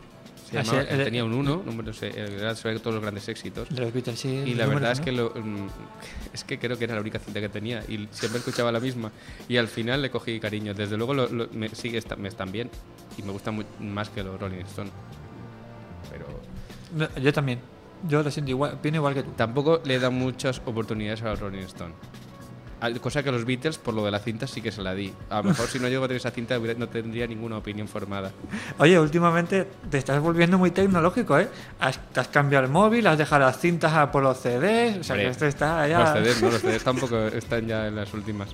[0.50, 3.28] Se Ah, llamaba- sí, el- tenía un 1, no sé, era sobre todos los grandes
[3.28, 3.68] éxitos.
[3.68, 4.28] De los Beatles, sí.
[4.46, 5.68] Y la verdad es que lo, mm,
[6.32, 9.12] es que creo que era la única cinta que tenía y siempre escuchaba la misma.
[9.46, 10.72] Y al final le cogí cariño.
[10.72, 12.70] Desde luego lo- lo- me, sigue esta- me están bien
[13.18, 14.90] y me gustan mu- más que los Rolling Stone.
[16.10, 16.26] Pero
[16.94, 17.58] No, yo también.
[18.08, 19.30] Yo lo siento igual, opino igual que tú.
[19.36, 21.92] tampoco le dan muchas oportunidades a los Rolling Stone.
[23.00, 25.12] Cosa que a los Beatles, por lo de la cinta, sí que se la di.
[25.30, 28.32] A lo mejor si no llego a tener esa cinta no tendría ninguna opinión formada.
[28.78, 31.48] Oye, últimamente te estás volviendo muy tecnológico, ¿eh?
[31.80, 35.04] Has, te has cambiado el móvil, has dejado las cintas a por los CDs, o
[35.04, 36.00] sea Hombre, que esto está ya...
[36.00, 38.50] Los CDs, no, los CDs tampoco están ya en las últimas.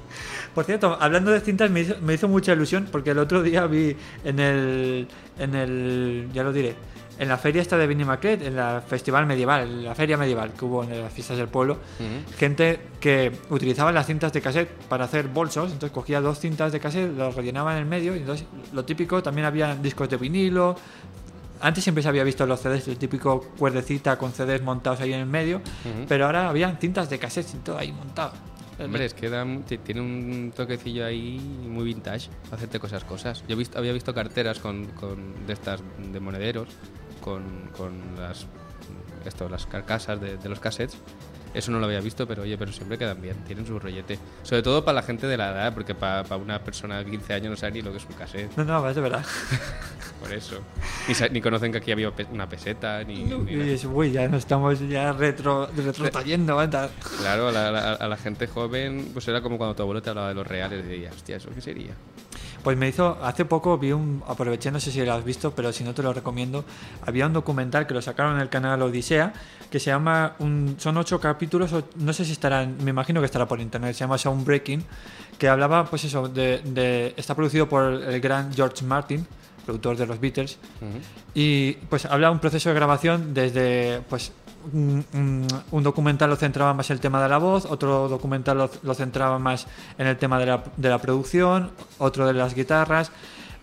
[0.55, 3.67] Por cierto, hablando de cintas, me hizo, me hizo mucha ilusión porque el otro día
[3.67, 5.09] vi en el.
[5.39, 6.29] En el.
[6.33, 6.75] Ya lo diré.
[7.19, 10.65] En la feria esta de Vinimaclet, en la festival medieval, en la feria medieval que
[10.65, 12.37] hubo en las fiestas del pueblo, Ujú.
[12.37, 16.81] gente que utilizaba las cintas de cassette para hacer bolsos, entonces cogía dos cintas de
[16.81, 20.75] cassette, los rellenaba en el medio, y entonces lo típico, también había discos de vinilo.
[21.61, 25.21] Antes siempre se había visto los CDs, el típico cuerdecita con CDs montados ahí en
[25.21, 26.07] el medio, Ujú.
[26.09, 28.33] pero ahora habían cintas de cassette y todo ahí montado.
[28.77, 29.47] Hombre, es que da
[29.85, 33.45] tiene un toquecillo ahí muy vintage, hacerte cosas cosas.
[33.47, 35.81] Yo he visto, había visto carteras con, con de estas
[36.13, 36.69] de monederos,
[37.25, 37.43] con,
[37.77, 38.47] con las
[39.25, 40.99] esto, las carcasas de, de los cassettes.
[41.55, 44.19] Eso no lo había visto, pero oye, pero siempre quedan bien, tienen su rollete.
[44.43, 47.51] Sobre todo para la gente de la edad, porque para, una persona de 15 años
[47.51, 49.25] no sabe ni lo que es un cassette, No, no, es de verdad.
[50.21, 50.59] por eso.
[51.07, 53.23] Ni, ni conocen que aquí había una peseta, ni...
[53.25, 53.65] nada.
[53.67, 56.59] es, uy, ya nos estamos ya retro, retrotrayendo.
[56.59, 56.91] anda.
[57.21, 60.29] Claro, a la, a la- gente joven, pues era como cuando tu abuelo te hablaba
[60.31, 61.93] de los reales, y dirías, hostia, ¿eso qué sería?
[62.65, 65.71] Pues me hizo, hace poco vi un, aproveché, no sé si lo has visto, pero
[65.71, 66.65] si no te lo recomiendo,
[67.07, 69.35] había un documental que lo sacaron en el canal Odisea,
[69.71, 73.47] que se llama, un, son ocho capítulos, no sé si estará, me imagino que estará
[73.47, 74.83] por internet, se llama Soundbreaking,
[75.39, 79.27] que hablaba, pues eso, de, de- está producido por el gran George Martin,
[79.67, 80.59] productor de los Beatles.
[81.35, 84.33] Y pues habla un proceso de grabación desde pues
[84.73, 88.59] un, un- un documental lo centraba más en el tema de la voz, otro documental
[88.83, 89.67] lo, centraba más
[89.99, 90.47] en el tema de
[90.89, 93.11] la, producción, otro de las guitarras.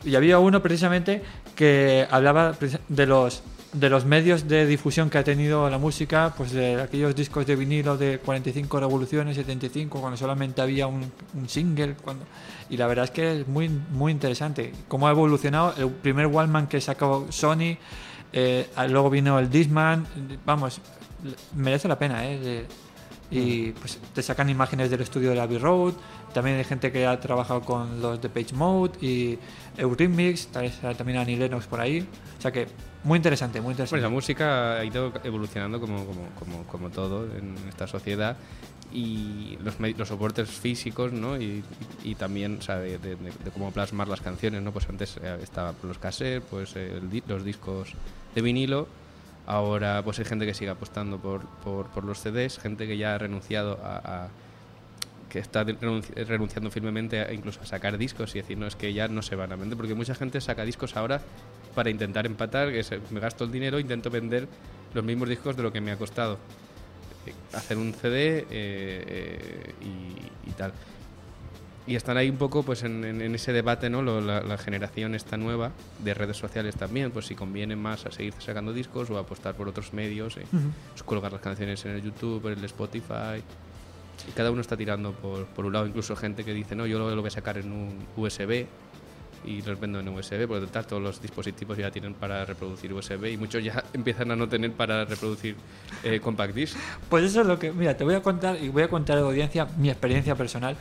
[0.03, 1.21] Y había uno precisamente
[1.55, 2.55] que hablaba
[2.89, 7.15] de los de los medios de difusión que ha tenido la música, pues de aquellos
[7.15, 12.25] discos de vinilo de 45 revoluciones, 75, cuando solamente había un, un single, cuando
[12.69, 16.67] y la verdad es que es muy muy interesante cómo ha evolucionado el primer Wallman
[16.67, 17.77] que sacó Sony,
[18.33, 20.05] eh, luego vino el Discman,
[20.45, 20.79] vamos,
[21.55, 22.39] merece la pena, ¿eh?
[22.39, 22.65] De-
[23.33, 25.93] y pues te sacan imágenes del estudio de la Abbey Road,
[26.33, 29.39] también hay gente que ha trabajado con los de Page Mode y
[29.77, 32.05] Eurythmics, tal- también Annie Lennox por ahí,
[32.37, 32.67] o sea que
[33.05, 34.01] muy interesante, muy Bueno, interesante.
[34.03, 38.35] la música ha ido evolucionando como, como, como, como todo en esta sociedad
[38.91, 41.39] y los, los soportes físicos, ¿no?
[41.39, 41.63] Y,
[42.03, 44.73] y- también, o sea, de, de- de- cómo plasmar las canciones, ¿no?
[44.73, 47.93] Pues antes eh, estaban los cassettes, pues eh, el los discos
[48.35, 48.87] de vinilo.
[49.47, 53.17] Ahora, pues hay gente que sigue apostando por, por, los CDs, gente que ya ha
[53.17, 54.29] renunciado a,
[55.29, 59.07] que está renunciando firmemente a, incluso a sacar discos y decir, no, es que ya
[59.07, 61.21] no se van a vender, porque mucha gente saca discos ahora
[61.73, 64.47] para intentar empatar, que me gasto el dinero, intento vender
[64.93, 66.37] los mismos discos de lo que me ha costado
[67.25, 69.73] eh, hacer un CD eh, eh,
[70.45, 70.73] y tal.
[71.87, 74.01] Y están ahí un poco pues en, en- en ese debate, ¿no?
[74.01, 75.71] Lo- la, la generación esta nueva
[76.03, 79.67] de redes sociales también, pues si conviene más a seguir sacando discos o apostar por
[79.67, 80.45] otros medios, eh,
[80.91, 83.41] pues, colgar las canciones en el YouTube, en el Spotify.
[84.27, 86.99] Y cada uno está tirando por, por un lado, incluso gente que dice, no, yo
[86.99, 88.67] lo, lo voy a sacar en un USB
[89.43, 93.25] y los vendo en USB, porque total, todos los dispositivos ya tienen para reproducir USB
[93.33, 95.55] y muchos ya empiezan a no tener para reproducir
[96.03, 96.77] eh, compact disc.
[97.09, 99.21] Pues eso es lo que, mira, te voy a contar y voy a contar a
[99.21, 100.77] la audiencia mi experiencia personal.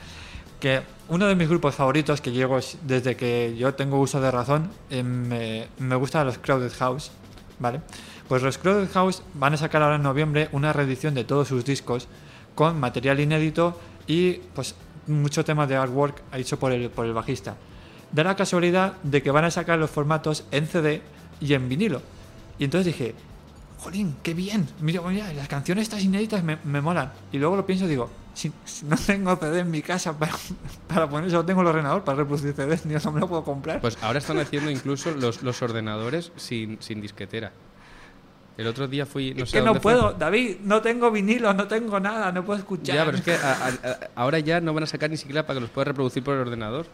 [0.61, 4.71] Que uno de mis grupos favoritos que llego desde que yo tengo uso de razón,
[4.91, 7.11] me, me gustan los Crowded House,
[7.59, 7.81] ¿vale?
[8.29, 11.65] Pues los Crowded House van a sacar ahora en noviembre una reedición de todos sus
[11.65, 12.07] discos
[12.55, 14.75] con material inédito y pues
[15.07, 17.57] mucho tema de artwork hecho por el, por el bajista.
[18.13, 21.03] Da la casualidad de que van a sacar los formatos en CD
[21.41, 22.03] y en vinilo.
[22.59, 23.15] Y entonces dije,
[23.81, 24.69] jolín, qué bien.
[24.81, 27.13] Mira, mira, las canciones estas inéditas me, me molan.
[27.33, 30.33] Y luego lo pienso y digo, si, si no tengo CD en mi casa para,
[30.87, 33.81] para poner, solo tengo el ordenador para reproducir CDs, ni no me lo puedo comprar.
[33.81, 37.53] Pues ahora están haciendo incluso los, los ordenadores sin, sin disquetera.
[38.57, 39.33] El otro día fui...
[39.33, 39.81] No es sé que no fue.
[39.81, 42.95] puedo, David, no tengo vinilo, no tengo nada, no puedo escuchar.
[42.95, 45.47] Ya, pero es que a- a- a- ahora ya no van a sacar ni siquiera
[45.47, 46.87] para que los puedas reproducir por el ordenador.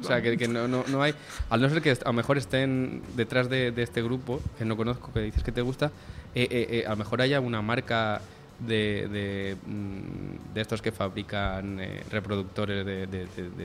[0.00, 1.14] O sea, que, no, no, no hay.
[1.50, 5.12] Al no ser que a lo mejor estén detrás de, este grupo, que no conozco,
[5.12, 5.86] que dices que te gusta,
[6.34, 8.20] eh, eh, eh, a lo mejor haya una marca
[8.58, 11.78] de, de, mm, estos que fabrican
[12.10, 13.06] reproductores de,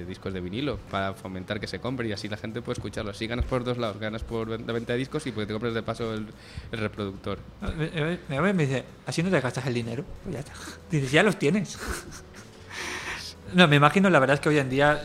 [0.05, 3.11] discos de vinilo para fomentar que se compre y así la gente puede escucharlo.
[3.11, 5.73] Así ganas por dos lados: ganas por la venta de discos y porque te compres
[5.73, 6.27] de paso el,
[6.71, 7.39] el reproductor.
[7.77, 10.03] Me, me- me- dice, así no te gastas el dinero.
[10.23, 10.43] Pues ya.
[10.91, 11.77] Dices, ya los tienes.
[13.53, 15.01] No, me imagino, la verdad es que hoy en día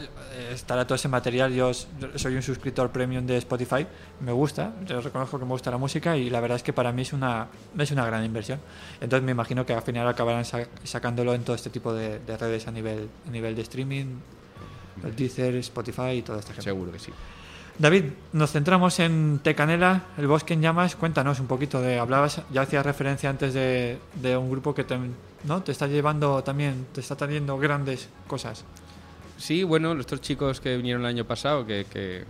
[0.53, 1.53] estará todo ese material.
[1.53, 3.87] Yo soy un suscriptor premium de Spotify,
[4.20, 6.92] me gusta, yo reconozco que me gusta la música y la verdad es que para
[6.92, 8.61] mí es una, es una gran inversión.
[9.01, 12.37] Entonces me imagino que al final acabarán sa- sacándolo en todo este tipo de, de
[12.37, 14.07] redes a nivel, a nivel de streaming,
[15.05, 16.62] el Deezer, Spotify y toda esta gente.
[16.64, 17.12] Seguro que sí.
[17.79, 20.96] David, nos centramos en Tecanela, el bosque en llamas.
[20.96, 21.99] Cuéntanos un poquito de.
[21.99, 24.96] Hablabas, ya hacías referencia antes de, de un grupo que te,
[25.44, 25.62] ¿no?
[25.62, 28.64] te está llevando también, te está trayendo grandes cosas.
[29.37, 32.25] Sí, bueno, estos chicos que vinieron el año pasado, que, que-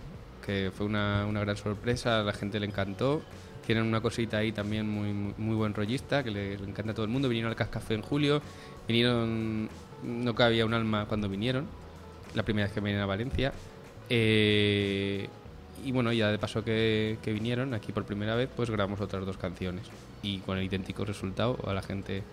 [0.77, 3.21] fue una, una gran sorpresa, a la gente le encantó.
[3.65, 7.03] Tienen una cosita ahí también muy, muy, muy buen rollista, que le encanta a todo
[7.05, 7.27] el mundo.
[7.27, 8.41] Vinieron al Cascafé en julio,
[8.87, 9.67] vinieron,
[10.03, 11.65] no cabía un alma cuando vinieron,
[12.33, 13.51] la primera vez que vinieron a Valencia.
[14.09, 15.27] Eh,
[15.85, 19.25] y bueno, ya de paso que, que vinieron aquí por primera vez, pues grabamos otras
[19.25, 19.85] dos canciones.
[20.23, 22.23] Y con el idéntico resultado, a la gente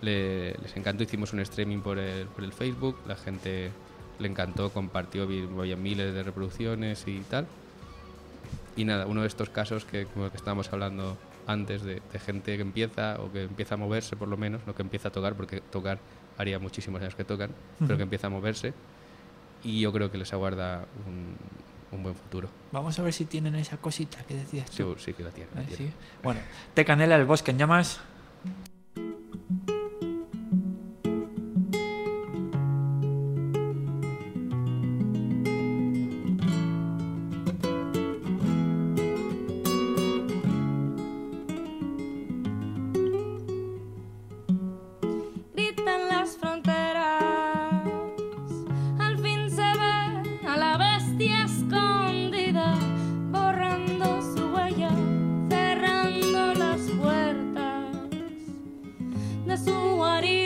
[0.00, 1.02] le- les encantó.
[1.02, 3.70] Hicimos un streaming por el, por el Facebook, la gente
[4.22, 7.46] le encantó, compartió, había miles de reproducciones y tal.
[8.76, 12.56] Y nada, uno de estos casos que, como que estábamos hablando antes, de, de gente
[12.56, 15.34] que empieza o que empieza a moverse por lo menos, no que empieza a tocar,
[15.34, 15.98] porque tocar
[16.38, 18.72] haría muchísimos años que tocan, pero que empieza a moverse.
[19.64, 21.36] Y yo creo que les aguarda un,
[21.96, 22.48] un buen futuro.
[22.72, 24.76] Vamos a ver si tienen esa cosita que decías tú.
[24.76, 25.54] Seguro, sí que la tienen.
[25.54, 25.88] la tienen.
[25.88, 25.92] sí.
[26.22, 26.40] Bueno,
[26.74, 28.00] Tecanela, el bosque en llamas.
[59.52, 60.41] De su guarida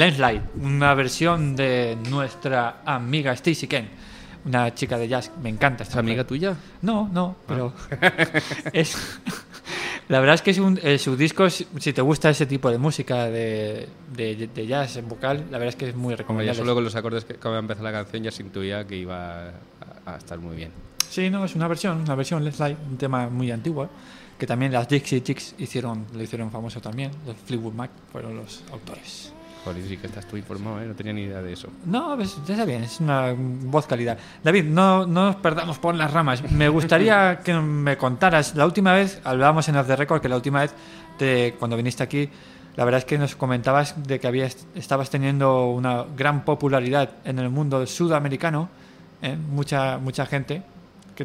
[0.00, 3.86] Landslide, una versión de nuestra amiga Stacy Ken,
[4.46, 5.30] una chica de jazz.
[5.42, 6.56] Me encanta esta ¿Es amiga tuya?
[6.80, 7.74] No, no, pero
[8.72, 8.96] es
[10.08, 12.78] la verdad es que es un, eh, su disco, si te gusta ese tipo de
[12.78, 16.58] música de, de, de jazz en vocal, la verdad es que es muy recomendable.
[16.58, 19.48] solo con los acordes que acaba de empezar la canción ya se intuía que iba
[19.48, 19.52] a,
[20.06, 20.70] a estar muy bien.
[21.10, 23.86] Sí, no, es una versión, una versión Let's Slide, un tema muy antiguo,
[24.38, 28.62] que también las Dixie Chicks hicieron, lo hicieron famoso también, los Fleetwood Mac fueron los
[28.72, 29.34] autores.
[29.64, 30.86] Joder, sí que estás tú informado, ¿eh?
[30.86, 31.68] No tenía ni idea de eso.
[31.84, 34.16] No, pues, ya está bien, es una voz calidad.
[34.42, 36.50] David, no, no nos perdamos por las ramas.
[36.50, 40.36] Me gustaría que me contaras, la última vez, hablábamos en Off the Record, que la
[40.36, 40.74] última vez,
[41.58, 42.30] cuando viniste aquí,
[42.76, 47.38] la verdad es que nos comentabas de que habías, estabas teniendo una gran popularidad en
[47.38, 48.70] el mundo sudamericano,
[49.20, 49.36] ¿eh?
[49.36, 50.62] mucha, mucha gente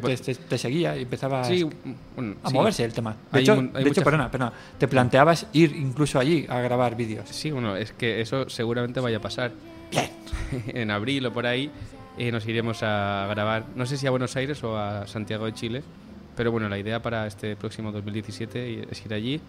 [0.00, 0.22] te, Bueno.
[0.24, 1.68] te- te seguía y empezaba Sí, a,
[2.16, 2.54] bueno, a sí.
[2.54, 3.12] moverse el tema.
[3.32, 6.96] De Hay hecho, hay de hecho perdona, perdona, te planteabas ir incluso allí a grabar
[6.96, 7.28] vídeos.
[7.30, 9.52] Sí, bueno, es que eso seguramente vaya a pasar.
[9.90, 10.10] Bien.
[10.68, 11.70] en abril o por ahí
[12.18, 15.52] eh, nos iremos a grabar, no sé si a Buenos Aires o a Santiago de
[15.54, 15.82] Chile,
[16.36, 19.40] pero bueno, la idea para este próximo 2017 es ir allí.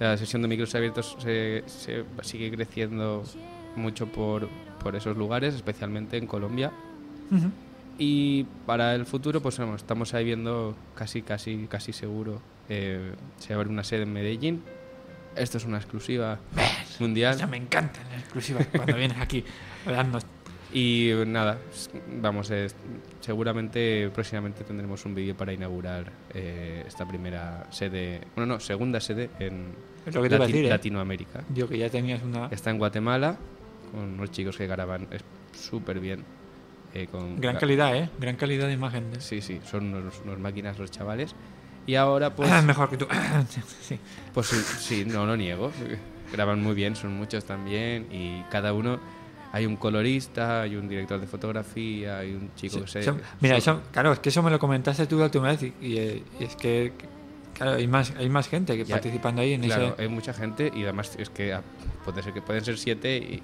[0.00, 3.24] La sesión de micros abiertos se, se sigue creciendo
[3.76, 4.48] mucho por,
[4.82, 6.70] por esos lugares, especialmente en Colombia.
[7.30, 7.50] Ujú.
[7.98, 12.40] Y para el futuro, pues bueno, estamos ahí viendo casi, casi, casi seguro.
[12.68, 14.62] eh, se abre una sede en Medellín.
[15.34, 16.38] Esto es una exclusiva
[17.00, 17.36] mundial.
[17.36, 19.44] Ya me encanta la exclusiva cuando vienes aquí
[19.86, 20.24] darnos
[20.72, 21.58] Y nada,
[22.20, 22.52] vamos,
[23.20, 29.30] seguramente próximamente tendremos un vídeo para inaugurar eh, esta primera sede, bueno, no, segunda sede
[29.38, 29.66] en
[30.06, 30.68] Es lo que te iba a Lati- decir, ¿eh?
[30.70, 31.44] Latinoamérica.
[31.48, 33.38] Digo que ya tenías una Está en Guatemala,
[33.92, 35.22] con unos chicos que graban es
[35.58, 36.22] súper bien.
[36.94, 38.10] Eh, con gran gra- calidad, ¿eh?
[38.18, 39.10] Gran calidad de imagen.
[39.12, 41.34] de- Sí, sí, son unos, unos máquinas los chavales.
[41.86, 42.62] Y ahora pues...
[42.64, 43.06] Mejor que tú.
[43.80, 43.98] sí.
[44.34, 45.70] Pues sí, sí, no lo niego.
[46.32, 48.06] Graban muy bien, son muchos también.
[48.12, 48.98] Y cada uno.
[49.50, 53.02] Hay un colorista, hay un director de fotografía, hay un chico Sí, que se.
[53.04, 55.72] son- mira, eso, claro, es que eso me lo comentaste tú la última vez y,
[55.80, 56.92] y, eh, y es que
[57.54, 60.34] claro, hay más hay más gente que Ya, participando ahí en Claro, ese hay mucha
[60.34, 61.62] gente y además es que ah,
[62.04, 63.42] puede ser que pueden ser siete y-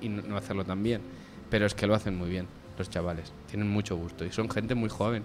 [0.00, 1.02] y no hacerlo tan bien.
[1.50, 2.46] Pero es que lo hacen muy bien,
[2.78, 3.32] los chavales.
[3.48, 5.24] Tienen mucho gusto y son gente muy joven.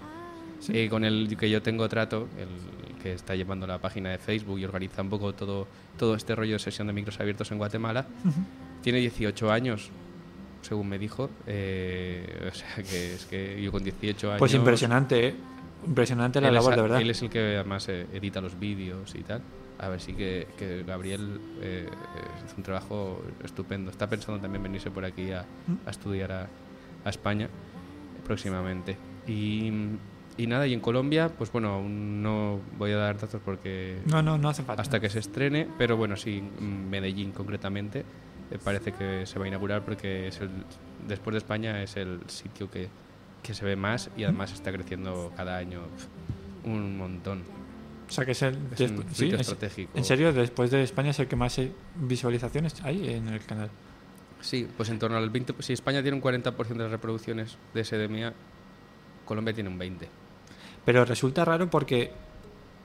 [0.70, 4.60] Eh, con el que yo tengo trato, el que está llevando la página de Facebook
[4.60, 5.68] y organiza un poco todo,
[5.98, 8.06] todo este rollo de sesión de micros abiertos en Guatemala,
[8.82, 9.90] tiene 18 años,
[10.62, 11.30] según me dijo.
[11.48, 14.40] Eh, o sea que es que yo con 18 años.
[14.40, 15.36] Pues impresionante, ¿eh?
[15.86, 17.02] Impresionante la labor, de verdad.
[17.02, 19.42] Él es el que además eh, edita los vídeos y tal.
[19.84, 21.88] A ver, sí que, que Gabriel eh,
[22.46, 23.92] hace un trabajo estupendo.
[23.92, 25.88] Está pensando también venirse por aquí a, Mm.
[25.88, 26.48] a estudiar a,
[27.06, 27.50] a España
[28.26, 28.98] próximamente.
[29.28, 29.72] Y,
[30.38, 34.22] y nada, y en Colombia, pues bueno, aún no voy a dar datos porque No,
[34.22, 34.82] no, no hace falta.
[34.82, 38.06] hasta que se estrene, pero bueno, sí, Medellín concretamente,
[38.52, 40.50] eh, parece que se va a inaugurar porque es el,
[41.08, 42.88] después de España es el sitio que,
[43.42, 45.82] que se ve más y además está creciendo cada año
[46.66, 47.44] un montón.
[48.08, 48.58] O sea, que es el...
[48.78, 49.92] Es un sí, es- estratégico.
[49.98, 53.70] en serio, después de España es el que más eh, visualizaciones hay en el canal.
[54.42, 55.56] Sí, pues en torno al 20%.
[55.62, 58.34] Si España tiene un 40% de las reproducciones de SDMA,
[59.26, 60.08] Colombia tiene un 20%.
[60.86, 62.12] Pero resulta raro porque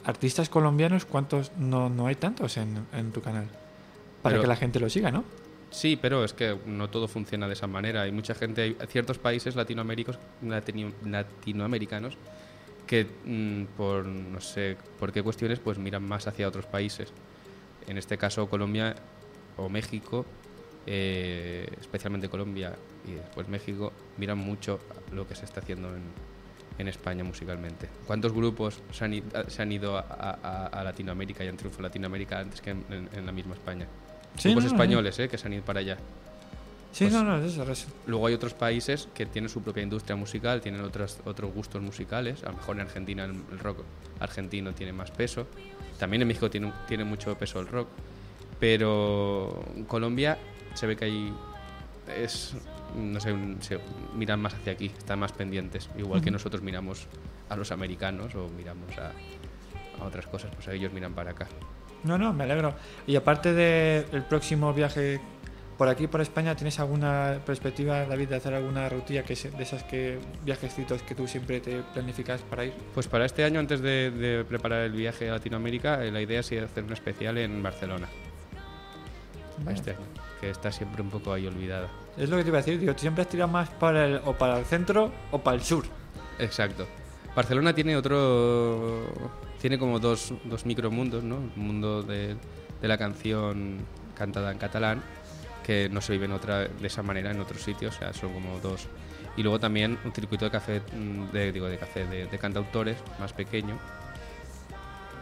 [0.05, 1.51] artistas colombianos, ¿cuántos?
[1.59, 3.47] No, no hay tantos en, en tu canal.
[4.23, 5.25] Para Pero- que la gente lo siga, ¿no?
[5.71, 8.03] Sí, pero es que no todo funciona de esa manera.
[8.03, 12.17] Hay mucha gente, hay ciertos países latinoaméricos, latino- latinoamericanos
[12.89, 17.13] que mm, por no sé por qué cuestiones pues miran más hacia otros países.
[17.87, 18.97] En este caso Colombia
[19.57, 20.27] o México,
[20.87, 22.75] eh, especialmente Colombia
[23.07, 24.81] y después México, miran mucho
[25.13, 26.03] lo que se está haciendo en,
[26.79, 27.89] en España musicalmente.
[28.07, 31.91] ¿Cuántos grupos se han, se han ido a, a- a Latinoamérica y han triunfado en
[31.91, 33.87] Latinoamérica antes que en, en- en la misma España?
[34.37, 35.97] Sí, grupos no, españoles eh, que se han ido para allá.
[36.93, 37.87] Sí, Pues- no, no, eso es.
[38.07, 42.43] Luego hay otros países que tienen su propia industria musical, tienen otros, otros gustos musicales.
[42.45, 43.85] A lo mejor en Argentina el rock
[44.21, 45.47] argentino tiene más peso.
[45.99, 47.89] También en México tiene, tiene mucho peso el rock.
[48.59, 50.39] Pero en Colombia
[50.75, 51.33] se ve que hay.
[52.17, 52.55] Es,
[52.97, 53.79] no sé, se
[54.17, 55.91] miran más hacia aquí, están más pendientes.
[55.99, 56.35] Igual que Ujú.
[56.35, 57.07] nosotros miramos
[57.51, 59.13] a los americanos o miramos a,
[60.03, 61.47] a otras cosas, pues ellos miran para acá.
[62.05, 62.75] No, no, me alegro.
[63.07, 65.21] Y aparte del próximo viaje
[65.79, 69.85] por aquí, por España, ¿tienes alguna perspectiva, David, de hacer alguna rutilla que de esas
[69.85, 72.75] que viajecitos que tú siempre te planificas para ir?
[72.93, 76.41] Pues para este año, antes de, de preparar el viaje a Latinoamérica, eh, la idea
[76.41, 78.09] es hacer un especial en Barcelona.
[79.65, 80.01] Para este año,
[80.41, 81.89] que está siempre un poco ahí olvidada.
[82.17, 84.21] Es lo que te iba a decir, digo, tú siempre has tirado más para el,
[84.25, 85.85] o para el centro o para el sur.
[86.41, 86.89] Exacto.
[87.37, 89.05] Barcelona tiene otro.
[89.61, 91.37] Tiene como dos, dos micromundos, ¿no?
[91.37, 92.37] El mundo de,
[92.81, 93.79] de la canción
[94.17, 95.03] cantada en catalán,
[95.69, 98.33] que no se vive en otra, de esa manera en otros sitios, o sea, son
[98.33, 98.89] como dos.
[99.37, 102.97] Y luego también un circuito de café, mm, de, digo, de café, de, de cantautores,
[103.21, 103.79] más pequeño.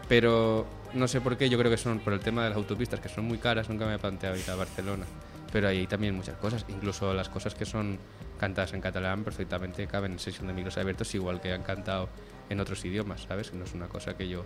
[0.07, 3.01] Pero no sé por qué, yo creo que son por el tema de las autopistas,
[3.01, 5.05] que son muy caras, nunca me he planteado ir a Barcelona.
[5.51, 7.99] Pero ahí hay también muchas cosas, incluso las cosas que son
[8.39, 12.07] cantadas en catalán perfectamente caben en sesión de micros abiertos, igual que han cantado
[12.49, 13.53] en otros idiomas, ¿sabes?
[13.53, 14.45] No es una cosa que yo,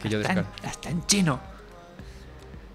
[0.00, 0.66] que yo Hasta en, descarto.
[0.66, 1.40] hasta en chino.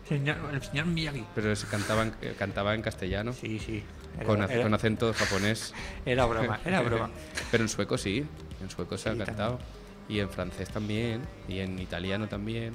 [0.07, 1.25] Señor, el señor Miyagi.
[1.35, 3.83] Pero se cantaba en, eh, cantaba en castellano, Sí, sí.
[4.15, 5.73] Era, con, ac- era- con acento japonés.
[6.05, 7.09] era broma, era broma.
[7.51, 8.25] Pero en sueco sí,
[8.61, 9.59] en sueco se Sí, ha cantado.
[10.09, 12.73] Y en francés también, y en italiano también.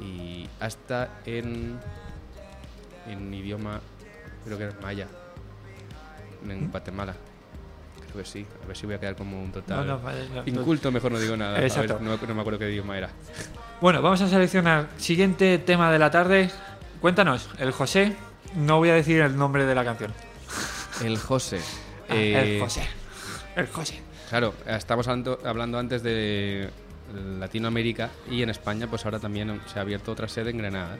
[0.00, 1.78] Y hasta en,
[3.06, 3.80] en idioma,
[4.44, 5.06] creo que era maya,
[6.48, 7.14] en Guatemala.
[8.16, 8.46] Que sí.
[8.64, 9.78] A ver si voy a quedar como un total.
[9.86, 11.52] No, no, vale, no, Inculto, mejor no digo nada.
[11.52, 11.98] A ver, Exacto.
[12.00, 13.10] no, me acuerdo qué idioma era.
[13.80, 16.50] Bueno, vamos a seleccionar siguiente tema de la tarde.
[17.00, 18.16] Cuéntanos, el José.
[18.54, 20.12] No voy a decir el nombre de la canción.
[21.04, 21.60] El José.
[22.08, 22.82] Ah, Eh, el José.
[23.54, 24.00] El José.
[24.30, 26.70] Claro, estamos hablando, hablando antes de
[27.38, 30.96] Latinoamérica y en España, pues ahora también se ha abierto otra sede en Granada.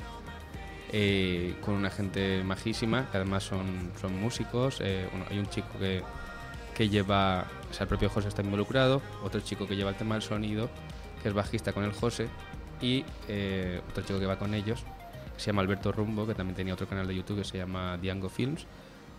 [0.93, 4.79] eh, con una gente majísima, que además son, son músicos.
[4.81, 6.01] eh, hay un chico que,
[6.77, 10.15] que lleva, o sea, el propio José está involucrado, otro chico que lleva el tema
[10.15, 10.69] del sonido,
[11.23, 12.29] que es bajista con el José,
[12.83, 14.85] y eh, otro chico que va con ellos,
[15.35, 17.97] que se llama Alberto Rumbo, que también tenía otro canal de YouTube que se llama
[17.97, 18.67] Diango Films.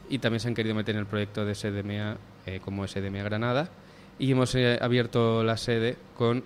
[0.09, 3.69] Y también se han querido meter en el proyecto de SDMA eh, como SDMA Granada.
[4.19, 6.43] Y hemos eh, abierto la sede con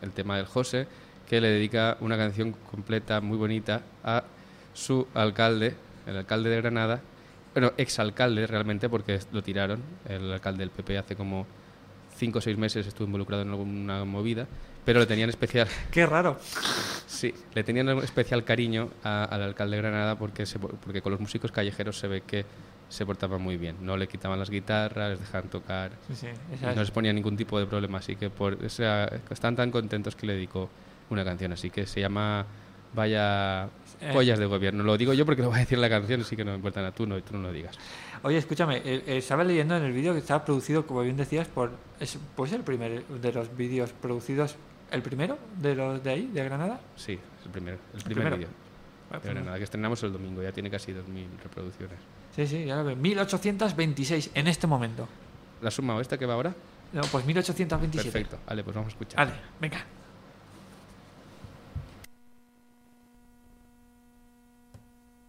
[0.00, 0.88] el tema del José,
[1.28, 4.24] que le dedica una canción completa, muy bonita, a
[4.72, 5.74] su alcalde,
[6.06, 7.00] el alcalde de Granada,
[7.56, 11.46] bueno, exalcalde realmente, porque lo tiraron, el alcalde del PP hace como
[12.14, 14.46] cinco o seis meses estuvo involucrado en alguna movida,
[14.84, 16.38] pero le tenían especial, Qué raro.
[17.06, 21.12] sí, le tenían un especial cariño a- al alcalde de Granada porque, se, porque con
[21.12, 22.44] los músicos callejeros se ve que
[22.90, 26.26] se portaban muy bien, no le quitaban las guitarras, les dejaban tocar, Sí, sí,
[26.60, 29.70] no es- les ponía ningún tipo de problema, así que por, o sea, están tan
[29.70, 30.68] contentos que le dedicó
[31.08, 32.44] una canción, así que se llama
[32.92, 33.68] Vaya
[34.00, 34.10] Eh.
[34.12, 34.82] Pollas de Gobierno.
[34.84, 36.80] Lo digo yo porque lo va a decir la canción, así que no me importa
[36.80, 37.76] nada, tú no, tú no lo digas.
[38.22, 41.48] Oye, escúchame, eh, eh, estaba leyendo en el vídeo que estaba producido, como bien decías,
[41.48, 41.70] por.
[42.00, 44.56] Es, ¿Puede ser el primer de los vídeos producidos?
[44.90, 46.80] ¿El primero de los de ahí, de Granada?
[46.94, 48.36] Sí, es el primer, el primer primero.
[48.36, 48.48] vídeo
[49.10, 51.96] Ah, de pues Granada, que estrenamos el domingo, ya tiene casi 2.000 reproducciones.
[52.34, 52.96] Sí, sí, ya lo veo.
[52.96, 55.08] 1826 en este momento.
[55.62, 56.54] ¿La suma o esta que va ahora?
[56.92, 58.10] No, pues 1827.
[58.12, 59.26] Perfecto, vale, pues vamos a escuchar.
[59.26, 59.84] Vale, venga.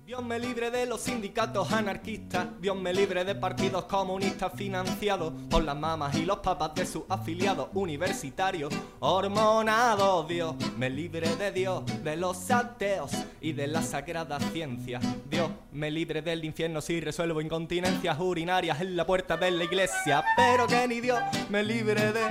[0.07, 5.65] Dios me libre de los sindicatos anarquistas, Dios me libre de partidos comunistas financiados por
[5.65, 10.25] las mamás y los papás de sus afiliados universitarios hormonados.
[10.29, 15.01] Dios me libre de Dios, de los ateos y de la sagrada ciencia.
[15.29, 20.23] Dios me libre del infierno si resuelvo incontinencias urinarias en la puerta de la iglesia,
[20.37, 22.23] pero que ni Dios me libre de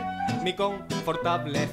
[0.42, 1.68] mi confortable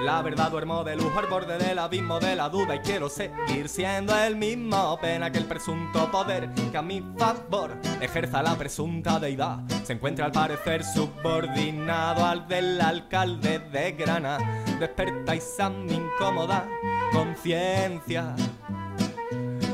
[0.00, 3.68] La verdad duermo de lujo al borde del abismo de la duda y quiero seguir
[3.68, 4.98] siendo el mismo.
[5.00, 10.24] Pena que el presunto poder que a mi favor ejerza la presunta deidad se encuentra
[10.24, 14.38] al parecer subordinado al del alcalde de Grana.
[14.80, 16.68] Despertáis a mi incómoda
[17.12, 18.34] conciencia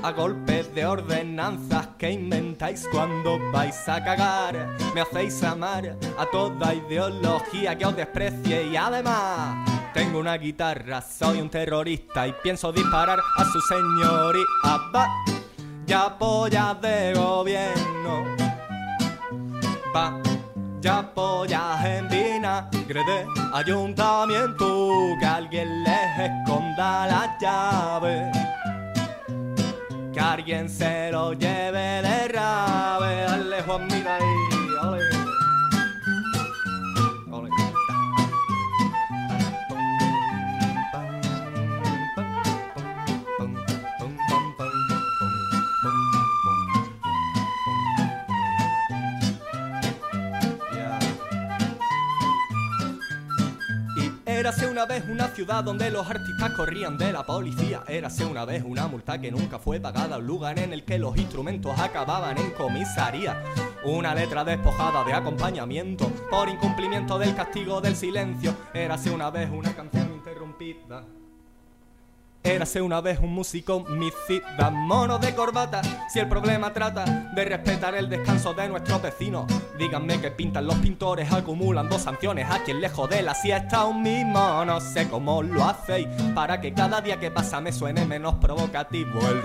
[0.06, 4.68] a golpes de ordenanzas que inventáis cuando vais a cagar.
[4.94, 11.40] Me hacéis amar a toda ideología que os desprecie y además tengo una guitarra, soy
[11.40, 14.44] un terrorista y pienso disparar a su señoría.
[14.94, 15.08] Va,
[15.86, 18.26] ya pollas de gobierno.
[19.92, 20.20] Va,
[20.80, 24.92] ya pollas en vinagre de ayuntamiento.
[25.18, 28.30] Que alguien les esconda la llave
[30.16, 33.24] que alguien se lo lleve de rave.
[33.26, 34.18] Dale, Juan, mira
[54.46, 57.82] Érase una vez una ciudad donde los artistas corrían de la policía.
[57.88, 60.18] Érase una vez una multa que nunca fue pagada.
[60.18, 63.42] Un lugar en el que los instrumentos acababan en comisaría.
[63.82, 68.54] Una letra despojada de acompañamiento por incumplimiento del castigo del silencio.
[68.72, 71.04] Érase una vez una canción interrumpida.
[72.46, 75.82] Érase una vez un músico homicida, mono de corbata.
[76.08, 80.76] Si el problema trata de respetar el descanso de nuestros vecinos, díganme que pintan los
[80.76, 84.64] pintores acumulando sanciones a quien le jode la siesta un mismo.
[84.64, 89.18] No sé cómo lo hacéis para que cada día que pasa me suene menos provocativo
[89.28, 89.42] el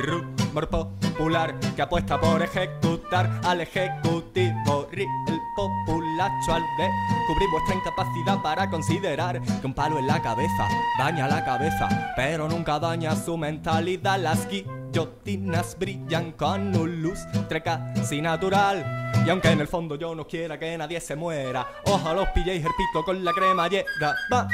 [0.53, 4.87] popular que apuesta por ejecutar al ejecutivo.
[4.91, 5.07] El
[5.55, 11.43] populacho al descubrir vuestra incapacidad para considerar que un palo en la cabeza daña la
[11.43, 14.19] cabeza, pero nunca daña su mentalidad.
[14.19, 19.11] Las guillotinas brillan con un lustre casi natural.
[19.25, 22.65] Y aunque en el fondo yo no quiera que nadie se muera, ojalá os pilléis
[22.65, 23.85] el con la cremallera.
[24.31, 24.47] Va,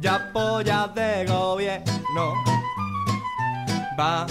[0.00, 2.34] ya pollas de gobierno.
[3.98, 4.26] Va,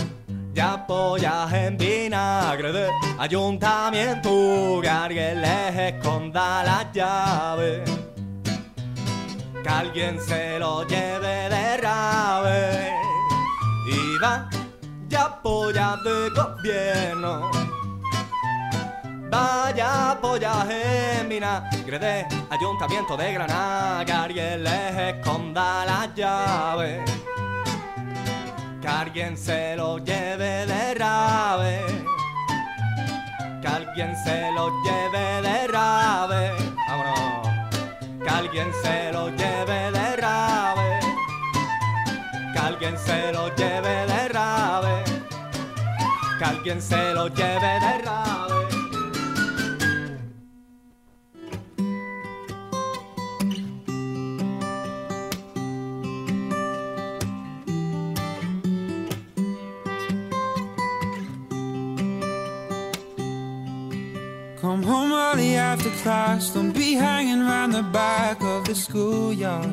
[0.56, 2.90] ya pollas en vinagre de
[3.20, 4.80] ayuntamiento.
[4.82, 7.84] Que alguien les esconda la llave.
[9.62, 12.94] Que alguien se lo lleve de rave.
[13.92, 14.50] Y va,
[15.10, 17.52] ya pollas de gobierno.
[19.30, 24.06] Vaya pollas en vinagre de ayuntamiento de Granada.
[24.06, 27.25] Que alguien les esconda la llave
[28.86, 31.82] que alguien se lo lleve de rave.
[33.60, 36.52] Que alguien se lo lleve de rave.
[36.88, 37.48] Vámonos.
[38.24, 41.00] Que alguien se lo lleve de rave.
[42.54, 45.04] Que alguien se lo lleve de rave.
[46.38, 48.55] Que alguien se lo lleve de rave.
[65.56, 66.54] Home early after class.
[66.54, 69.68] Don't be hanging around the back of the schoolyard.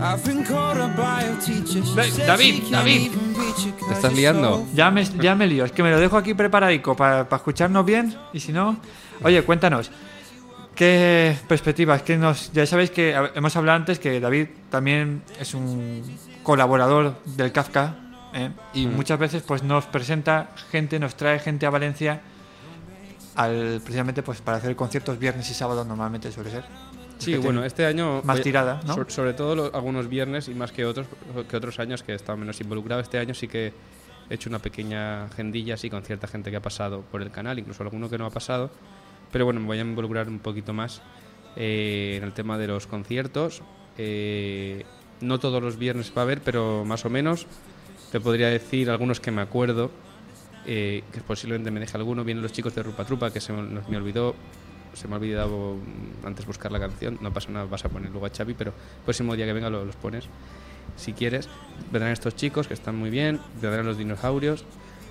[0.00, 1.82] I've been called up by a teacher.
[1.82, 3.10] She Da- said David, David.
[3.12, 4.66] ¿Te estás you're liando?
[4.74, 7.84] Ya me, ya me lío, es que me lo dejo aquí preparadico para, para escucharnos
[7.86, 8.76] bien y si no...
[9.22, 9.90] Oye, cuéntanos,
[10.74, 12.02] ¿qué perspectivas?
[12.02, 16.02] ¿Qué nos, ya sabéis que hemos hablado antes que David también es un
[16.42, 17.94] colaborador del Kafka
[18.34, 18.50] ¿eh?
[18.74, 18.96] y Mm.
[18.96, 22.20] muchas veces pues nos presenta gente, nos trae gente a Valencia
[23.34, 26.64] al, precisamente pues para hacer conciertos viernes y sábados normalmente suele ser.
[27.18, 28.22] Sí, que bueno, este año...
[28.22, 31.06] Más tirada, sobre todo algunos viernes y más que otros,
[31.48, 33.00] que otros años que he estado menos involucrado.
[33.00, 33.72] Este año sí que
[34.28, 37.58] he hecho una pequeña agendilla así con cierta gente que ha pasado por el canal,
[37.58, 38.70] incluso alguno que no ha pasado.
[39.30, 41.02] Pero bueno, me voy a involucrar un poquito más
[41.56, 43.62] eh, en el tema de los conciertos.
[43.96, 44.84] Eh,
[45.20, 47.46] no todos los viernes va a haber, pero más o menos.
[48.12, 49.90] Te podría decir algunos que me acuerdo,
[50.66, 52.24] eh, que posiblemente me deje alguno.
[52.24, 54.34] Vienen los chicos de Rupa Trupa, que se me, nos- me olvidó
[54.94, 58.10] se me ha olvidado mm, antes buscar la canción, no pasa nada, vas a poner
[58.12, 60.26] luego a Xavi, pero el próximo día que venga lo- los pones,
[60.96, 61.48] si quieres.
[61.90, 64.64] Vendrán estos chicos que están muy bien, vendrán los dinosaurios,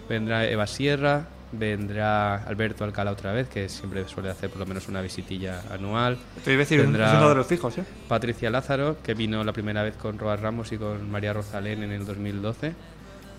[0.08, 4.88] vendrá Eva Sierra, vendrá Alberto Alcalá otra vez, que siempre suele hacer por lo menos
[4.88, 6.18] una visitilla anual.
[6.46, 7.84] Te iba a decir, un- es uno de los fijos, ¿eh?
[8.08, 11.92] Patricia Lázaro, que vino la primera vez con Roas Ramos y con María Rosalén en
[11.92, 12.74] el 2012.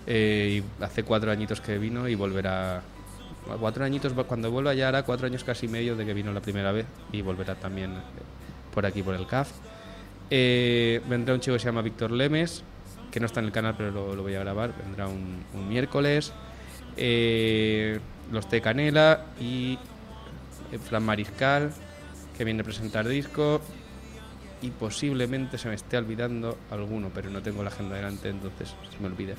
[0.07, 2.81] Eh, hace cuatro añitos que vino y volverá.
[3.59, 6.71] Cuatro añitos, cuando vuelva ya hará cuatro años casi medio de que vino la primera
[6.71, 7.99] vez y volverá también eh,
[8.73, 9.51] por aquí, por el CAF.
[10.31, 12.63] Eh, vendrá un chico que se llama Víctor Lemes,
[13.11, 15.69] que no está en el canal pero lo, lo voy a grabar, vendrá un, un
[15.69, 16.33] miércoles.
[16.97, 17.99] Eh,
[18.31, 19.77] los T Canela y
[20.71, 21.71] eh, Fran Mariscal,
[22.37, 23.61] que viene a presentar disco.
[24.61, 28.99] Y posiblemente se me esté olvidando alguno, pero no tengo la agenda delante, entonces se
[28.99, 29.35] me olvida.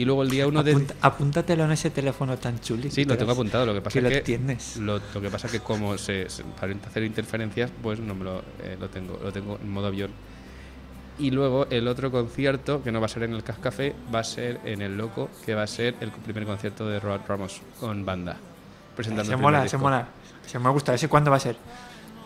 [0.00, 0.86] Y luego el día 1 de...
[1.02, 2.90] Apúntatelo en ese teléfono tan chuli.
[2.90, 3.66] Sí, lo tengo apuntado.
[3.66, 4.76] Lo que pasa que es lo que tienes.
[4.78, 8.38] Lo, lo que pasa que como se, se- para hacer interferencias, pues no me lo,
[8.62, 10.10] eh, lo tengo, lo tengo en modo avión.
[11.18, 14.24] Y luego el otro concierto, que no va a ser en el Cascafé, va a
[14.24, 18.02] ser en el Loco, que va a ser el primer concierto de Road Ramos con
[18.06, 18.38] banda.
[18.96, 19.78] Presentando Se mola, se disco.
[19.80, 20.08] mola.
[20.46, 20.94] Se me gusta.
[20.94, 21.56] ¿Ese cuándo va a ser?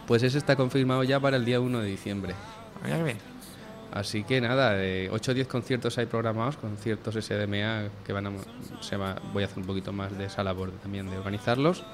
[0.06, 2.34] Pues ese está confirmado ya para el día 1 de diciembre.
[2.84, 3.18] Mira qué bien.
[3.94, 8.30] Así que nada, de 8 o 10 conciertos hay programados, conciertos SDMA que van a,
[8.80, 11.84] se va- voy a hacer un poquito más de esa labor también de organizarlos.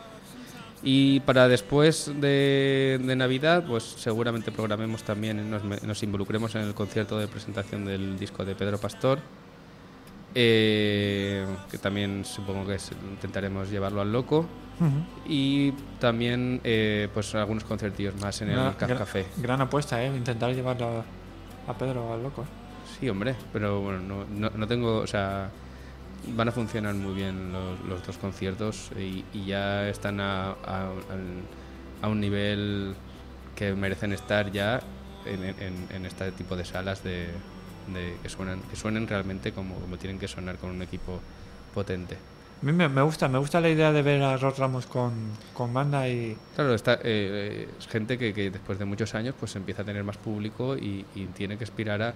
[0.83, 6.73] Y para después de, de Navidad, pues seguramente programemos también, nos, nos involucremos en el
[6.73, 9.19] concierto de presentación del disco de Pedro Pastor,
[10.35, 14.47] eh, que también supongo que es- intentaremos llevarlo al loco.
[15.29, 19.27] Y también eh, pues algunos conciertillos más en el Una Café.
[19.37, 20.07] Gran apuesta, ¿eh?
[20.07, 21.05] Intentar llevarlo
[21.71, 22.45] a Pedro al loco.
[22.99, 25.51] Sí, hombre, pero bueno, no, no, no tengo, o sea,
[26.37, 30.91] van a funcionar muy bien los, los dos conciertos y, ya están a, a-
[32.09, 32.95] un nivel
[33.55, 34.81] que merecen estar ya
[35.27, 37.29] en, en- en este tipo de salas de,
[37.93, 41.21] de que suenan que suenen realmente como, como tienen que sonar con un equipo
[41.75, 42.17] potente.
[42.63, 45.15] A mí me, gusta, me gusta la idea de ver a Rod Ramos con,
[45.55, 46.37] con banda y...
[46.55, 49.85] Claro, está, eh, eh, es gente que, que después de muchos años pues empieza a
[49.87, 52.15] tener más público y, y tiene que aspirar a,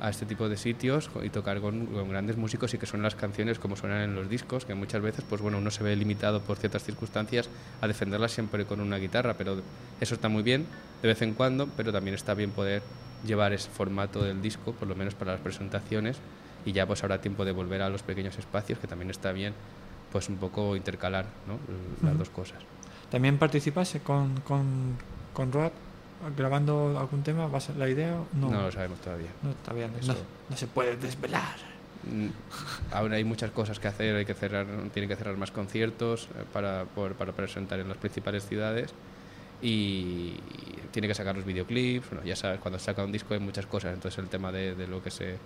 [0.00, 3.14] a este tipo de sitios y tocar con, con grandes músicos y que suenan las
[3.14, 6.40] canciones como suenan en los discos, que muchas veces pues bueno, uno se ve limitado
[6.40, 7.48] por ciertas circunstancias
[7.80, 9.62] a defenderlas siempre con una guitarra, pero
[10.00, 10.66] eso está muy bien
[11.00, 12.82] de vez en cuando, pero también está bien poder
[13.24, 16.18] llevar ese formato del disco, por lo menos para las presentaciones,
[16.66, 19.54] y ya pues habrá tiempo de volver a los pequeños espacios, que también está bien
[20.16, 21.58] pues un poco intercalar ¿no?
[22.02, 22.18] las Ujú.
[22.20, 22.62] dos cosas.
[23.10, 24.96] ¿También participas con, con,
[25.34, 25.72] con Rod
[26.34, 27.46] grabando algún tema?
[27.48, 28.16] ¿Va a ser la idea?
[28.32, 29.28] No, No lo sabemos todavía.
[29.42, 30.14] No, todavía no,
[30.48, 31.56] no, se puede desvelar.
[32.10, 32.28] Mm,
[32.92, 36.44] Aún hay muchas cosas que hacer, hay que cerrar, tiene que cerrar más conciertos eh,
[36.50, 38.94] para, por- para presentar en las principales ciudades
[39.60, 40.32] y
[40.92, 43.92] tiene que sacar los videoclips, bueno, ya sabes, cuando saca un disco hay muchas cosas,
[43.92, 45.36] entonces el tema de, de lo que se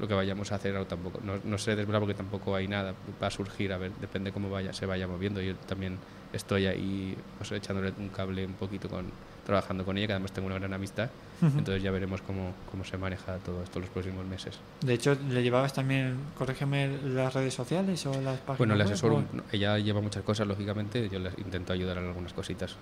[0.00, 2.94] lo que vayamos a hacer no, tampoco no, no sé desvelar porque tampoco hay nada,
[3.22, 5.98] va a surgir, a ver, depende cómo vaya, se vaya moviendo, yo también
[6.32, 9.06] estoy ahí pues, echándole un cable un poquito con
[9.44, 11.10] trabajando con ella, que además tengo una gran amistad,
[11.42, 11.58] Ujú.
[11.58, 14.58] entonces ya veremos cómo, cómo se maneja todo esto los próximos meses.
[14.80, 19.16] De hecho, ¿le llevabas también, corrígeme, las redes sociales o las páginas Bueno, le asesoro,
[19.16, 22.76] o- ella lleva muchas cosas, lógicamente, yo le intento ayudar en algunas cositas,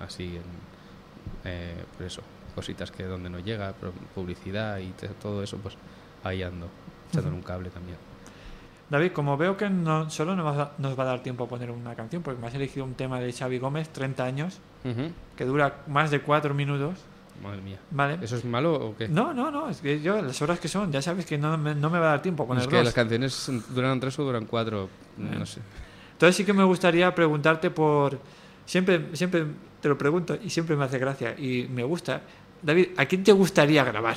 [0.00, 0.42] así, en,
[1.44, 2.22] eh, por eso,
[2.54, 3.74] cositas que donde no llega,
[4.14, 5.74] publicidad y todo eso, pues
[6.24, 6.68] ahí ando,
[7.10, 7.96] echándole un cable también.
[8.90, 11.48] David, como veo que no, solo nos va, a- nos va a dar tiempo a
[11.48, 15.10] poner una canción, porque me has elegido un tema de Xavi Gómez, 30 años, Ujú.
[15.36, 16.98] que dura más de 4 minutos.
[17.42, 17.78] Madre mía.
[17.90, 18.18] Vale.
[18.22, 19.08] ¿Eso es malo o qué?
[19.08, 21.74] No, no, no, es que yo, las horas que son, ya sabes que no me,
[21.74, 22.84] no me va a dar tiempo a es que dos.
[22.84, 24.84] las canciones duran tres o duran cuatro,
[25.18, 25.34] Eh.
[25.38, 25.60] no sé.
[26.12, 28.20] Entonces sí que me gustaría preguntarte por...
[28.66, 29.44] Siempre, siempre
[29.80, 32.22] te lo pregunto y siempre me hace gracia y me gusta.
[32.62, 34.16] David, ¿a quién te gustaría grabar?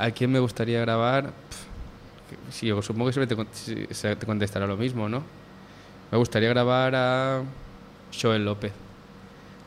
[0.00, 1.24] ¿A quién me gustaría grabar?
[1.26, 1.64] Pf,
[2.46, 3.36] que- Sí, yo supongo que siempre
[4.16, 5.22] te, contestará lo mismo, ¿no?
[6.10, 7.42] Me gustaría grabar a
[8.20, 8.72] Joel López.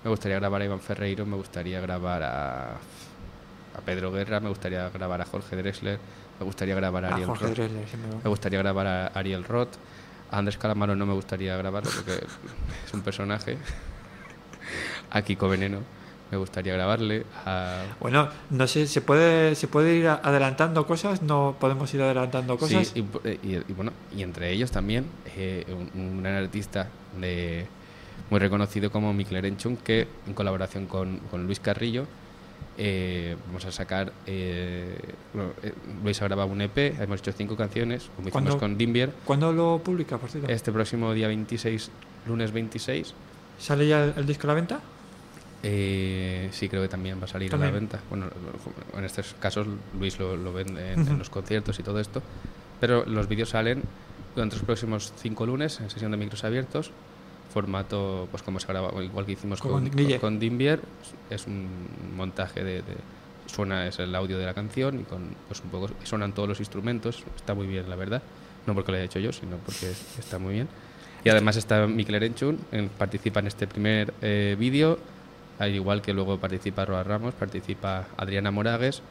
[0.03, 1.25] Me gustaría grabar a Iván Ferreiro.
[1.25, 4.39] Me gustaría grabar a, a Pedro Guerra.
[4.39, 5.99] Me gustaría grabar a Jorge Drexler.
[6.39, 7.55] Me gustaría grabar a A Ariel Jorge Roth.
[7.55, 9.75] Drexler, sí me- Me gustaría grabar a Ariel Roth.
[10.31, 12.13] A Andrés Calamaro no me gustaría grabarlo porque
[12.87, 13.57] es un personaje.
[15.11, 15.79] A Kiko Veneno
[16.33, 17.25] me gustaría grabarle.
[17.45, 21.21] A Bueno, no sé, ¿se puede, ¿se puede ir adelantando cosas?
[21.21, 22.87] ¿No podemos ir adelantando cosas?
[22.87, 25.05] Sí, y, y- y bueno, y entre ellos también
[25.37, 27.67] eh, un, un gran artista de,
[28.31, 32.05] muy reconocido como Mikel Erenchun, que en colaboración con, con Luis Carrillo
[32.79, 34.11] eh, vamos a sacar.
[34.25, 34.97] Eh,
[35.35, 35.71] bueno, eh,
[36.03, 39.11] Luis ha grabado un EP, hemos hecho cinco canciones, como hicimos ¿Cuándo- con Dimbier.
[39.25, 40.51] ¿Cuándo lo publica, por cierto?
[40.51, 41.91] Este próximo día 26,
[42.27, 43.13] lunes 26.
[43.59, 44.79] ¿Sale ya el, el disco a la venta?
[45.63, 47.83] Eh, sí, creo que también va a salir a la También.
[47.89, 47.99] venta.
[48.09, 48.27] Bueno,
[48.97, 49.65] en estos casos
[49.97, 51.17] Luis lo, lo vende en, en Ujú.
[51.17, 52.21] los conciertos y todo esto.
[52.81, 53.81] Pero los vídeos salen
[54.35, 56.91] durante los próximos cinco lunes en sesión de micros abiertos.
[57.53, 59.89] Formato, pues como se graba, igual que hicimos Con con,
[60.19, 60.81] con, Dimbier.
[61.29, 61.67] Es un
[62.15, 63.13] montaje de, de-
[63.45, 66.59] Suena, es el audio de la canción y con, pues un poco, suenan todos los
[66.59, 67.23] instrumentos.
[67.35, 68.23] Está muy bien, la verdad.
[68.65, 70.67] No porque lo haya hecho yo, sino porque está muy bien.
[71.25, 74.97] Y además está Mikel Erenchun, en- participa en este primer eh, vídeo,
[75.63, 79.01] al igual que luego participa Roa Ramos, participa Adriana Moragues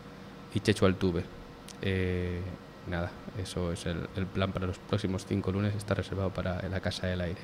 [0.55, 1.24] y Chechu Altuve.
[1.82, 2.40] Eh,
[2.88, 3.11] nada,
[3.42, 7.07] eso es el, el plan para los próximos cinco lunes, está reservado para la Casa
[7.07, 7.40] del Aire.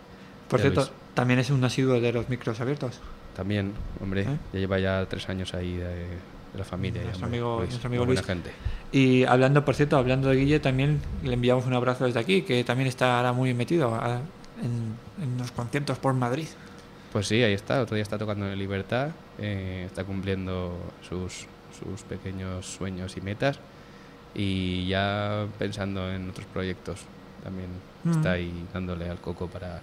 [0.48, 3.00] Por cierto, también es un asiduo de los micros abiertos.
[3.36, 4.36] También, hombre, ¿Eh?
[4.52, 7.02] ya lleva ya tres años ahí de, de la familia.
[7.02, 8.22] Nuestro hombre, amigo- Luis, nuestro amigo Luis.
[8.22, 8.50] gente.
[8.90, 12.64] Y hablando, por cierto, hablando de Guille, también le enviamos un abrazo desde aquí, que
[12.64, 14.20] también está ahora muy metido a-
[14.62, 16.46] en, en los conciertos por Madrid.
[17.12, 17.80] Pues sí, ahí está.
[17.82, 19.11] Otro día está tocando en Libertad.
[19.38, 20.76] eh, está cumpliendo
[21.09, 21.46] sus,
[21.78, 23.59] sus pequeños sueños y metas.
[24.34, 27.00] Y ya pensando en otros proyectos.
[27.42, 27.68] También
[28.04, 28.11] Mm.
[28.11, 29.80] está ahí dándole al coco para,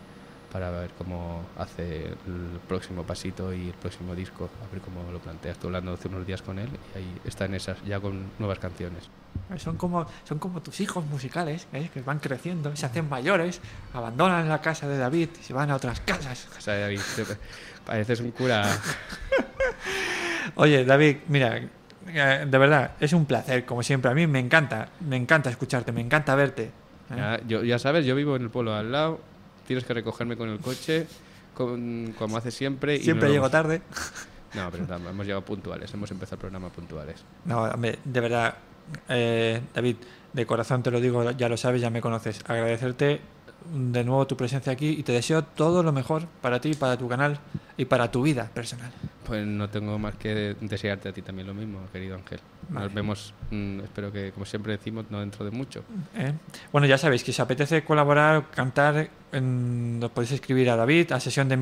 [0.55, 4.49] para ver cómo hace el próximo pasito y el próximo disco.
[4.65, 5.51] A ver cómo lo plantea.
[5.51, 8.57] Estuve hablando hace unos días con él y ahí está en esas, ya con nuevas
[8.57, 9.09] canciones.
[9.57, 11.89] Son como, son como tus hijos musicales, ¿eh?
[11.93, 13.59] que van creciendo, se hacen mayores,
[13.93, 16.47] abandonan la casa de David y se van a otras casas.
[16.57, 17.01] O sea, David,
[17.85, 18.65] pareces un cura.
[20.55, 21.57] Oye, David, mira,
[22.07, 24.09] eh, de verdad, es un placer, como siempre.
[24.09, 26.63] A mí me encanta, me encanta escucharte, me encanta verte.
[26.63, 27.17] ¿eh?
[27.17, 29.34] Ya, yo, ya sabes, yo vivo en el pueblo al lado.
[29.65, 31.07] Tienes que recogerme con el coche,
[31.53, 32.95] con- como hace siempre.
[32.95, 33.81] y Siempre nos llego vamos- tarde.
[34.53, 37.23] No, pero no, hemos llegado puntuales, hemos empezado el programa puntuales.
[37.43, 38.55] No, hombre, de verdad,
[39.09, 39.97] eh, David,
[40.31, 42.39] de corazón te lo digo, ya lo sabes, ya me conoces.
[42.47, 43.19] Agradecerte
[43.73, 47.07] de nuevo tu presencia aquí y te deseo todo lo mejor para ti, para tu
[47.07, 47.39] canal
[47.77, 48.91] y para tu vida personal.
[49.25, 52.39] Pues no tengo más que desearte a ti también lo mismo, querido Ángel.
[52.69, 52.85] Vale.
[52.85, 55.83] Nos vemos, mm, espero que, como siempre decimos, no dentro de mucho.
[56.15, 56.33] ¿eh?
[56.71, 61.11] Bueno, ya sabéis que si os apetece colaborar, cantar, en- nos podéis escribir a David
[61.11, 61.57] a sesión de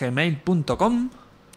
[0.00, 1.10] gmail.com.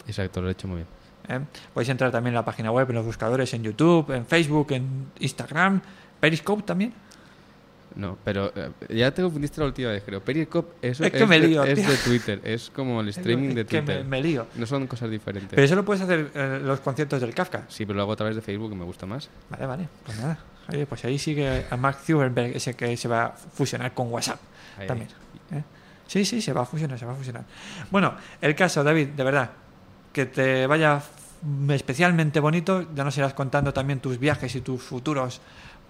[0.07, 0.87] Exacto, lo he hecho muy bien.
[1.27, 1.45] ¿eh?
[1.73, 5.07] Podéis entrar también en la página web, en los buscadores, en YouTube, en Facebook, en
[5.19, 5.81] Instagram,
[6.19, 6.93] Periscope también.
[7.95, 10.21] No, pero eh, ya te confundiste la última vez, creo.
[10.21, 11.89] Periscope eso Es que me de, lío, es tío.
[11.89, 14.05] de Twitter, es como el streaming Es de que me- Twitter.
[14.05, 14.47] me lío.
[14.55, 15.51] No son cosas diferentes.
[15.51, 17.63] Pero eso lo puedes hacer en los conciertos del Kafka.
[17.69, 19.29] Sí, pero lo hago a través de Facebook y me gusta más.
[19.49, 20.37] Vale, vale, pues nada.
[20.69, 24.39] Oye, pues ahí sigue a Mark Zuckerberg, ese que se va a fusionar con WhatsApp
[24.77, 25.09] Ahí, también.
[25.51, 25.63] ¿eh?
[26.07, 27.45] Sí, sí, se va a fusionar, se va a fusionar.
[27.91, 29.51] Bueno, el caso, David, de verdad,
[30.11, 31.01] que te vaya
[31.69, 32.87] especialmente bonito.
[32.93, 35.39] Ya nos irás contando también tus viajes y tus futuros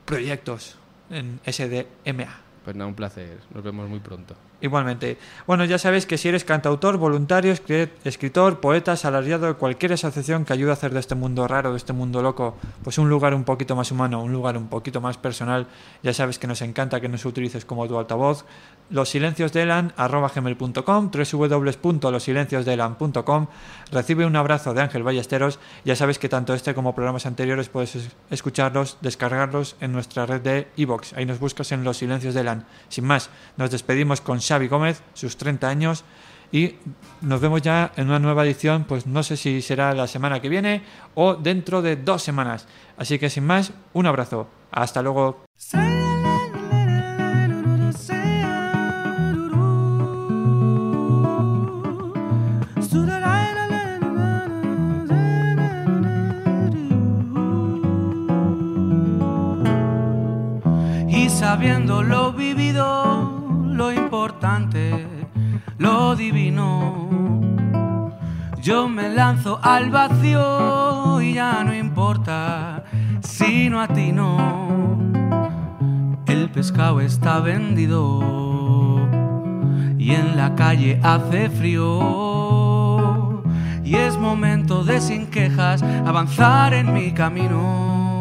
[0.06, 0.78] proyectos
[1.10, 2.42] en SDMA.
[2.64, 3.40] Pues nada, un placer.
[3.54, 4.36] Nos vemos muy pronto.
[4.62, 5.18] Igualmente.
[5.46, 10.46] Bueno, ya sabes que si eres cantautor, voluntario, escri- escritor, poeta, asalariado de cualquier asociación
[10.46, 13.34] que ayude a hacer de este mundo raro, de este mundo loco, pues un lugar
[13.36, 15.68] un poquito más humano, un lugar un poquito más personal,
[16.04, 18.46] ya sabes que nos encanta que nos utilices como tu altavoz.
[18.90, 23.48] Los silencios de Elan, arroba gmail.com, www.losilenciosdeelan.com.
[23.92, 25.60] Recibe un abrazo de Ángel Ballesteros.
[25.84, 30.42] Ya sabes que tanto este como programas anteriores puedes es- escucharlos, descargarlos en nuestra red
[30.42, 31.14] de iVoox.
[31.14, 32.66] Ahí nos buscas en Los Silencios de Elan.
[32.90, 36.04] Sin más, nos despedimos con Xavi Gómez, sus 30 años.
[36.52, 36.76] Y
[37.22, 40.50] nos vemos ya en una nueva edición, pues no sé si será la semana que
[40.50, 40.84] viene
[41.16, 42.68] o dentro de dos semanas.
[42.98, 44.48] Así que sin más, un abrazo.
[44.72, 45.44] Hasta luego.
[61.08, 63.35] Y sabiendo lo vivido,
[63.76, 65.06] lo importante,
[65.78, 67.42] lo divino,
[68.62, 72.86] yo me lanzo al vacío y ya no importa
[73.22, 73.86] si no.
[76.26, 79.08] El pescado está vendido
[79.98, 83.44] y en la calle hace frío.
[83.84, 88.15] Y es momento de sin quejas avanzar en mi camino.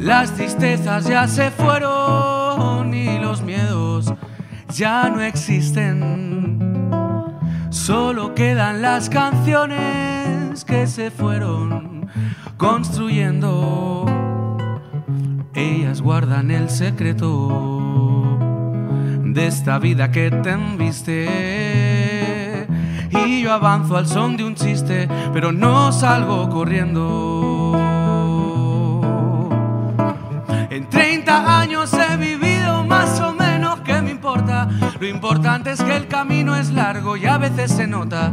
[0.00, 4.10] Las tristezas ya se fueron y los miedos
[4.74, 6.58] ya no existen.
[7.68, 12.08] Solo quedan las canciones que se fueron
[12.56, 14.06] construyendo.
[15.52, 18.38] Ellas guardan el secreto
[19.22, 21.26] de esta vida que te embiste.
[23.10, 27.89] Y yo avanzo al son de un chiste, pero no salgo corriendo.
[30.80, 34.66] En 30 años he vivido más o menos, ¿qué me importa?
[34.98, 38.32] Lo importante es que el camino es largo y a veces se nota.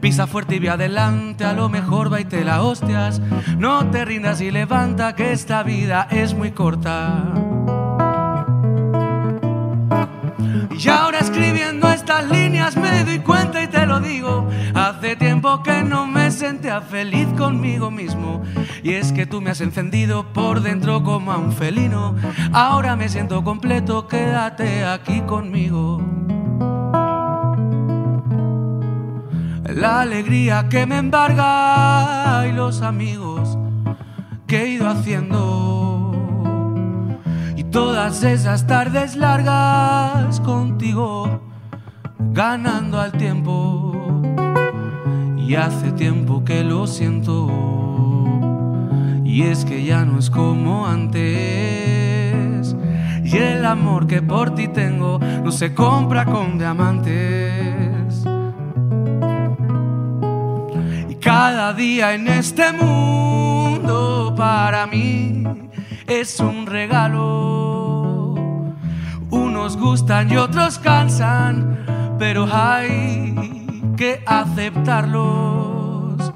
[0.00, 3.20] Pisa fuerte y ve adelante, a lo mejor va y te la hostias.
[3.56, 7.22] No te rindas y levanta que esta vida es muy corta.
[10.76, 11.20] Y ahora
[11.52, 11.59] me
[13.18, 14.48] cuenta y te lo digo.
[14.74, 18.42] Hace tiempo que no me sentía feliz conmigo mismo.
[18.82, 22.14] Y es que tú me has encendido por dentro como a un felino.
[22.52, 26.00] Ahora me siento completo, quédate aquí conmigo.
[29.74, 33.56] La alegría que me embarga y los amigos
[34.46, 36.12] que he ido haciendo.
[37.56, 41.40] Y todas esas tardes largas contigo,
[42.32, 43.92] ganando al tiempo.
[45.36, 47.48] Y hace tiempo que lo siento.
[49.24, 52.76] Y es que ya no es como antes.
[53.24, 58.24] Y el amor que por ti tengo no se compra con diamantes.
[61.08, 65.44] Y cada día en este mundo para mí
[66.06, 68.34] es un regalo.
[69.30, 71.78] Unos gustan y otros cansan,
[72.20, 73.34] pero hay
[73.96, 76.32] que aceptarlos.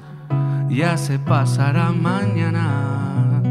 [0.67, 3.43] Ya se pasará mañana.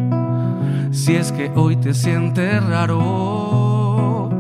[0.91, 4.31] Si es que hoy te sientes raro,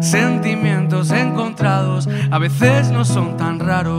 [0.00, 3.92] sentimientos encontrados a veces no son tan raros.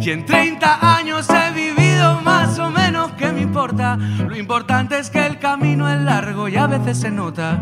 [0.00, 3.96] Y en 30 años he vivido más o menos, ¿qué me importa?
[3.96, 7.60] Lo importante es que el camino es largo y a veces se nota.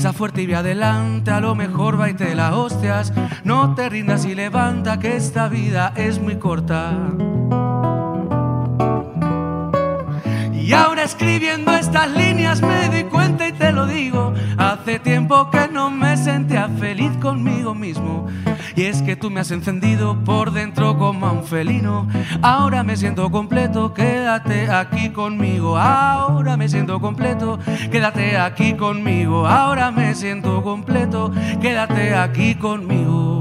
[0.00, 3.12] Pisa fuerte y ve adelante, a lo mejor va y te la hostias.
[3.44, 6.96] No te rindas y levanta que esta vida es muy corta.
[10.70, 14.32] Y ahora escribiendo estas líneas me doy cuenta y te lo digo.
[14.56, 18.28] Hace tiempo que no me sentía feliz conmigo mismo.
[18.76, 22.06] Y es que tú me has encendido por dentro como a un felino.
[22.40, 25.76] Ahora me siento completo, quédate aquí conmigo.
[25.76, 27.58] Ahora me siento completo,
[27.90, 29.48] quédate aquí conmigo.
[29.48, 33.40] Ahora me siento completo, quédate aquí conmigo.